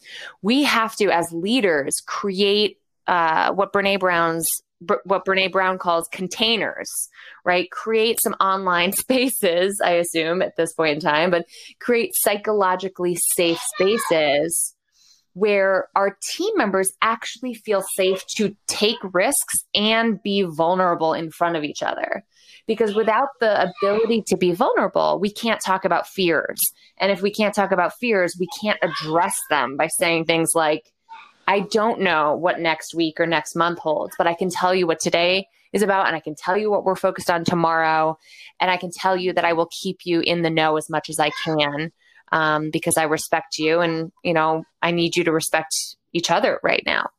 we 0.42 0.62
have 0.62 0.94
to, 0.96 1.10
as 1.10 1.26
leaders, 1.32 1.94
create 2.06 2.78
uh, 3.06 3.52
what 3.52 3.72
Brene 3.72 4.00
Brown's 4.00 4.46
what 5.04 5.24
Brene 5.24 5.50
Brown 5.50 5.78
calls 5.78 6.08
containers, 6.12 6.90
right? 7.44 7.70
Create 7.70 8.18
some 8.22 8.34
online 8.34 8.92
spaces, 8.98 9.80
I 9.82 9.92
assume 9.92 10.42
at 10.42 10.56
this 10.56 10.74
point 10.74 10.96
in 10.96 11.00
time, 11.00 11.30
but 11.30 11.46
create 11.80 12.12
psychologically 12.14 13.16
safe 13.36 13.58
spaces 13.74 14.74
where 15.32 15.88
our 15.96 16.16
team 16.22 16.56
members 16.56 16.92
actually 17.02 17.54
feel 17.54 17.82
safe 17.96 18.22
to 18.36 18.56
take 18.68 18.98
risks 19.12 19.64
and 19.74 20.22
be 20.22 20.42
vulnerable 20.42 21.12
in 21.12 21.30
front 21.30 21.56
of 21.56 21.64
each 21.64 21.82
other. 21.82 22.24
Because 22.66 22.94
without 22.94 23.28
the 23.40 23.70
ability 23.82 24.22
to 24.28 24.36
be 24.36 24.52
vulnerable, 24.52 25.18
we 25.20 25.30
can't 25.30 25.60
talk 25.60 25.84
about 25.84 26.08
fears. 26.08 26.58
And 26.98 27.12
if 27.12 27.20
we 27.20 27.30
can't 27.30 27.54
talk 27.54 27.72
about 27.72 27.92
fears, 27.98 28.36
we 28.40 28.48
can't 28.62 28.78
address 28.82 29.36
them 29.50 29.76
by 29.76 29.88
saying 29.88 30.24
things 30.24 30.52
like, 30.54 30.92
I 31.46 31.60
don't 31.60 32.00
know 32.00 32.34
what 32.34 32.60
next 32.60 32.94
week 32.94 33.20
or 33.20 33.26
next 33.26 33.54
month 33.54 33.78
holds, 33.78 34.14
but 34.16 34.26
I 34.26 34.34
can 34.34 34.48
tell 34.48 34.74
you 34.74 34.86
what 34.86 35.00
today 35.00 35.46
is 35.74 35.82
about 35.82 36.06
and 36.06 36.16
I 36.16 36.20
can 36.20 36.34
tell 36.34 36.56
you 36.56 36.70
what 36.70 36.84
we're 36.84 36.96
focused 36.96 37.30
on 37.30 37.44
tomorrow. 37.44 38.18
And 38.60 38.70
I 38.70 38.76
can 38.76 38.90
tell 38.90 39.16
you 39.16 39.32
that 39.34 39.44
I 39.44 39.52
will 39.52 39.68
keep 39.82 39.98
you 40.04 40.20
in 40.20 40.42
the 40.42 40.50
know 40.50 40.76
as 40.76 40.88
much 40.88 41.10
as 41.10 41.18
I 41.18 41.30
can 41.44 41.92
um, 42.32 42.70
because 42.70 42.96
I 42.96 43.04
respect 43.04 43.58
you 43.58 43.80
and, 43.80 44.10
you 44.22 44.32
know, 44.32 44.64
I 44.80 44.92
need 44.92 45.16
you 45.16 45.24
to 45.24 45.32
respect 45.32 45.74
each 46.12 46.30
other 46.30 46.60
right 46.62 46.82
now. 46.86 47.10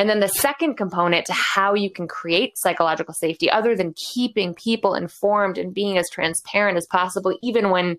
And 0.00 0.08
then 0.08 0.20
the 0.20 0.28
second 0.28 0.76
component 0.76 1.26
to 1.26 1.34
how 1.34 1.74
you 1.74 1.90
can 1.90 2.08
create 2.08 2.56
psychological 2.56 3.12
safety, 3.12 3.50
other 3.50 3.76
than 3.76 3.92
keeping 4.14 4.54
people 4.54 4.94
informed 4.94 5.58
and 5.58 5.74
being 5.74 5.98
as 5.98 6.08
transparent 6.08 6.78
as 6.78 6.86
possible, 6.86 7.36
even 7.42 7.68
when 7.68 7.98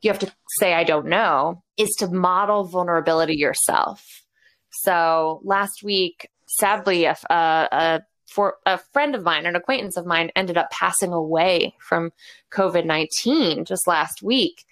you 0.00 0.10
have 0.10 0.18
to 0.20 0.32
say, 0.58 0.72
I 0.72 0.84
don't 0.84 1.04
know, 1.04 1.62
is 1.76 1.90
to 1.98 2.08
model 2.08 2.64
vulnerability 2.64 3.36
yourself. 3.36 4.22
So 4.70 5.42
last 5.44 5.82
week, 5.82 6.30
sadly, 6.46 7.04
a, 7.04 7.14
a, 7.28 8.00
for 8.26 8.54
a 8.64 8.78
friend 8.78 9.14
of 9.14 9.22
mine, 9.22 9.44
an 9.44 9.54
acquaintance 9.54 9.98
of 9.98 10.06
mine, 10.06 10.30
ended 10.34 10.56
up 10.56 10.70
passing 10.70 11.12
away 11.12 11.74
from 11.78 12.10
COVID 12.52 12.86
19 12.86 13.66
just 13.66 13.86
last 13.86 14.22
week. 14.22 14.64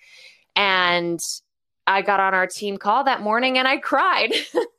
And 0.56 1.20
I 1.87 2.00
got 2.00 2.18
on 2.18 2.32
our 2.32 2.46
team 2.46 2.78
call 2.78 3.04
that 3.04 3.20
morning 3.20 3.58
and 3.58 3.68
I 3.68 3.76
cried. 3.76 4.32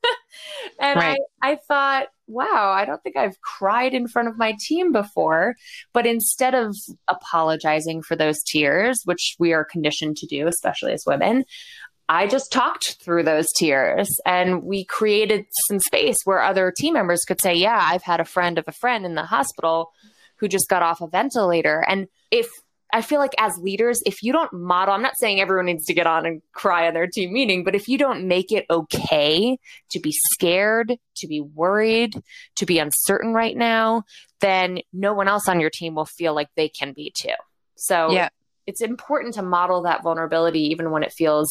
and 0.84 1.00
right. 1.00 1.20
I, 1.42 1.52
I 1.52 1.58
thought, 1.68 2.08
wow, 2.28 2.74
I 2.76 2.84
don't 2.84 3.02
think 3.02 3.16
I've 3.16 3.40
cried 3.40 3.94
in 3.94 4.08
front 4.08 4.28
of 4.28 4.38
my 4.38 4.56
team 4.68 4.92
before. 4.92 5.56
But 5.94 6.06
instead 6.06 6.54
of 6.54 6.76
apologizing 7.08 8.04
for 8.04 8.18
those 8.18 8.44
tears, 8.44 9.02
which 9.06 9.36
we 9.40 9.54
are 9.54 9.64
conditioned 9.64 10.18
to 10.18 10.28
do, 10.28 10.46
especially 10.46 10.92
as 10.92 11.04
women, 11.08 11.46
I 12.10 12.28
just 12.28 12.52
talked 12.52 13.02
through 13.02 13.24
those 13.24 13.48
tears 13.58 14.10
and 14.26 14.64
we 14.64 14.84
created 14.84 15.46
some 15.68 15.80
space 15.80 16.18
where 16.26 16.42
other 16.42 16.74
team 16.78 16.96
members 16.96 17.24
could 17.26 17.42
say, 17.42 17.54
Yeah, 17.54 17.80
I've 17.82 18.04
had 18.04 18.20
a 18.20 18.26
friend 18.26 18.58
of 18.58 18.66
a 18.68 18.74
friend 18.74 19.06
in 19.06 19.16
the 19.16 19.24
hospital 19.24 19.92
who 20.36 20.50
just 20.50 20.68
got 20.68 20.84
off 20.84 21.00
a 21.00 21.08
ventilator. 21.08 21.86
And 21.88 22.08
if 22.30 22.50
I 22.94 23.02
feel 23.02 23.20
like 23.20 23.34
as 23.40 23.58
leaders, 23.58 24.04
if 24.06 24.22
you 24.22 24.32
don't 24.32 24.54
model, 24.54 24.94
I'm 24.94 25.02
not 25.02 25.18
saying 25.18 25.42
everyone 25.42 25.66
needs 25.66 25.86
to 25.86 25.96
get 25.96 26.06
on 26.06 26.28
and 26.28 26.44
cry 26.52 26.88
on 26.88 26.94
their 26.94 27.08
team 27.08 27.34
meeting, 27.34 27.64
but 27.64 27.74
if 27.74 27.88
you 27.88 27.98
don't 27.98 28.28
make 28.28 28.52
it 28.52 28.68
okay 28.70 29.58
to 29.90 30.00
be 30.00 30.14
scared, 30.32 30.96
to 31.16 31.28
be 31.28 31.42
worried, 31.42 32.22
to 32.58 32.68
be 32.68 32.78
uncertain 32.78 33.34
right 33.34 33.58
now, 33.58 34.04
then 34.42 34.80
no 34.94 35.14
one 35.16 35.28
else 35.28 35.50
on 35.50 35.60
your 35.60 35.72
team 35.72 35.96
will 35.96 36.06
feel 36.06 36.36
like 36.36 36.50
they 36.56 36.70
can 36.70 36.94
be 36.94 37.12
too. 37.18 37.34
So 37.76 38.12
yeah. 38.12 38.30
it's 38.68 38.82
important 38.82 39.34
to 39.34 39.42
model 39.42 39.82
that 39.82 40.04
vulnerability 40.04 40.68
even 40.68 40.92
when 40.92 41.02
it 41.02 41.12
feels 41.12 41.50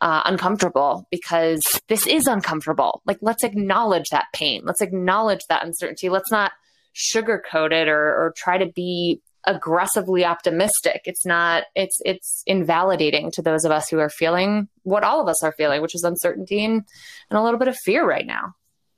uh, 0.00 0.22
uncomfortable 0.24 1.06
because 1.12 1.62
this 1.86 2.08
is 2.08 2.26
uncomfortable. 2.26 3.02
Like, 3.06 3.18
let's 3.20 3.44
acknowledge 3.44 4.10
that 4.10 4.26
pain. 4.34 4.62
Let's 4.64 4.80
acknowledge 4.80 5.42
that 5.48 5.64
uncertainty. 5.64 6.08
Let's 6.08 6.32
not 6.32 6.50
sugarcoat 6.92 7.70
it 7.70 7.88
or, 7.88 8.00
or 8.00 8.34
try 8.36 8.58
to 8.58 8.66
be 8.66 9.22
aggressively 9.44 10.24
optimistic. 10.24 11.02
It's 11.04 11.26
not, 11.26 11.64
it's, 11.74 12.00
it's 12.04 12.42
invalidating 12.46 13.30
to 13.32 13.42
those 13.42 13.64
of 13.64 13.72
us 13.72 13.88
who 13.88 13.98
are 13.98 14.10
feeling 14.10 14.68
what 14.84 15.04
all 15.04 15.20
of 15.20 15.28
us 15.28 15.42
are 15.42 15.52
feeling, 15.52 15.82
which 15.82 15.94
is 15.94 16.04
uncertainty 16.04 16.64
and, 16.64 16.82
and 17.30 17.38
a 17.38 17.42
little 17.42 17.58
bit 17.58 17.68
of 17.68 17.76
fear 17.76 18.06
right 18.06 18.26
now. 18.26 18.54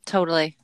Totally. 0.06 0.56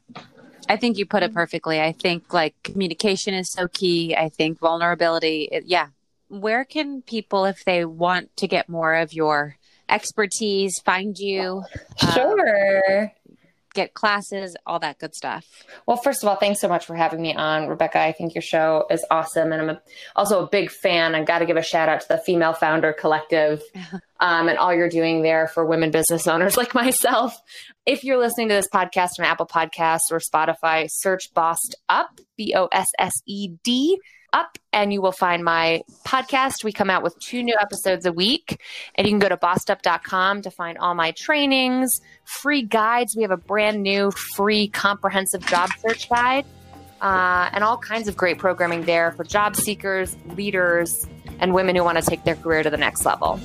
I 0.69 0.77
think 0.77 0.99
you 0.99 1.07
put 1.07 1.23
it 1.23 1.33
perfectly. 1.33 1.81
I 1.81 1.93
think 1.93 2.33
like 2.33 2.55
communication 2.63 3.35
is 3.35 3.51
so 3.51 3.69
key. 3.69 4.15
I 4.15 4.29
think 4.29 4.61
vulnerability, 4.61 5.49
it, 5.51 5.65
yeah. 5.67 5.89
Where 6.29 6.65
can 6.65 7.03
people, 7.03 7.45
if 7.45 7.65
they 7.65 7.85
want 7.85 8.37
to 8.37 8.47
get 8.47 8.69
more 8.69 8.95
of 8.95 9.13
your 9.13 9.57
expertise, 9.89 10.79
find 10.79 11.19
you? 11.19 11.65
Sure. 12.15 13.05
Um, 13.05 13.11
get 13.75 13.95
classes, 13.95 14.57
all 14.67 14.79
that 14.81 14.99
good 14.99 15.15
stuff. 15.15 15.47
Well, 15.87 15.97
first 15.97 16.23
of 16.23 16.29
all, 16.29 16.37
thanks 16.37 16.61
so 16.61 16.69
much 16.69 16.87
for 16.87 16.95
having 16.95 17.21
me 17.21 17.35
on, 17.35 17.69
Rebecca. 17.69 18.01
I 18.01 18.13
think 18.13 18.35
your 18.35 18.43
show 18.43 18.87
is 18.91 19.05
awesome. 19.11 19.53
And 19.53 19.63
I'm 19.63 19.71
a, 19.71 19.83
also 20.17 20.45
a 20.45 20.49
big 20.49 20.71
fan. 20.71 21.15
I've 21.15 21.27
got 21.27 21.39
to 21.41 21.47
give 21.47 21.57
a 21.57 21.63
shout 21.63 21.89
out 21.89 22.01
to 22.03 22.09
the 22.09 22.19
Female 22.19 22.53
Founder 22.53 22.93
Collective 22.93 23.63
um, 24.21 24.49
and 24.49 24.59
all 24.59 24.75
you're 24.75 24.89
doing 24.89 25.23
there 25.23 25.49
for 25.49 25.65
women 25.65 25.91
business 25.91 26.27
owners 26.27 26.57
like 26.57 26.75
myself. 26.75 27.41
If 27.87 28.05
you're 28.05 28.19
listening 28.19 28.49
to 28.49 28.55
this 28.55 28.69
podcast 28.73 29.11
on 29.19 29.25
Apple 29.25 29.47
Podcasts 29.47 30.11
or 30.11 30.19
Spotify, 30.19 30.89
search 30.91 31.33
Bossed 31.35 31.77
Up, 31.89 32.21
B 32.37 32.55
O 32.57 32.69
S 32.73 32.89
S 32.99 33.13
E 33.27 33.55
D 33.65 33.99
up 34.33 34.59
and 34.73 34.93
you 34.93 35.03
will 35.03 35.13
find 35.13 35.45
my 35.45 35.83
podcast. 36.07 36.65
We 36.65 36.73
come 36.73 36.91
out 36.91 37.03
with 37.03 37.19
two 37.19 37.43
new 37.43 37.57
episodes 37.61 38.07
a 38.07 38.13
week. 38.13 38.61
And 38.95 39.07
you 39.07 39.13
can 39.13 39.19
go 39.19 39.29
to 39.29 39.37
bossedup.com 39.37 40.43
to 40.43 40.51
find 40.51 40.79
all 40.79 40.95
my 40.95 41.13
trainings, 41.13 42.01
free 42.25 42.63
guides. 42.63 43.17
We 43.17 43.23
have 43.23 43.31
a 43.31 43.37
brand 43.37 43.83
new 43.83 44.11
free 44.11 44.69
comprehensive 44.69 45.45
job 45.47 45.71
search 45.79 46.09
guide, 46.09 46.47
uh, 47.01 47.51
and 47.53 47.65
all 47.65 47.79
kinds 47.79 48.09
of 48.09 48.17
great 48.17 48.39
programming 48.39 48.85
there 48.85 49.13
for 49.13 49.25
job 49.25 49.57
seekers, 49.57 50.17
leaders, 50.37 51.07
and 51.41 51.55
women 51.55 51.75
who 51.75 51.85
want 51.85 51.99
to 51.99 52.05
take 52.05 52.25
their 52.25 52.37
career 52.37 52.63
to 52.63 52.71
the 52.71 52.77
next 52.77 53.05
level. 53.05 53.41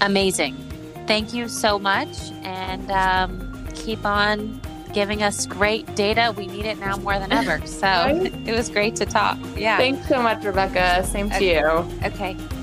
Amazing. 0.00 0.56
Thank 1.06 1.32
you 1.32 1.48
so 1.48 1.78
much. 1.78 2.30
And 2.42 2.90
um, 2.90 3.66
keep 3.74 4.04
on 4.04 4.60
giving 4.98 5.22
us 5.22 5.46
great 5.46 5.86
data. 5.94 6.34
We 6.36 6.48
need 6.48 6.66
it 6.66 6.80
now 6.80 6.96
more 6.96 7.20
than 7.20 7.30
ever. 7.30 7.64
So 7.64 7.82
right? 7.86 8.34
it 8.48 8.52
was 8.52 8.68
great 8.68 8.96
to 8.96 9.06
talk. 9.06 9.38
Yeah. 9.56 9.76
Thanks 9.76 10.08
so 10.08 10.20
much, 10.20 10.42
Rebecca. 10.42 11.06
Same 11.06 11.30
to 11.30 11.36
okay. 11.36 11.60
you. 11.60 11.66
Okay. 12.04 12.57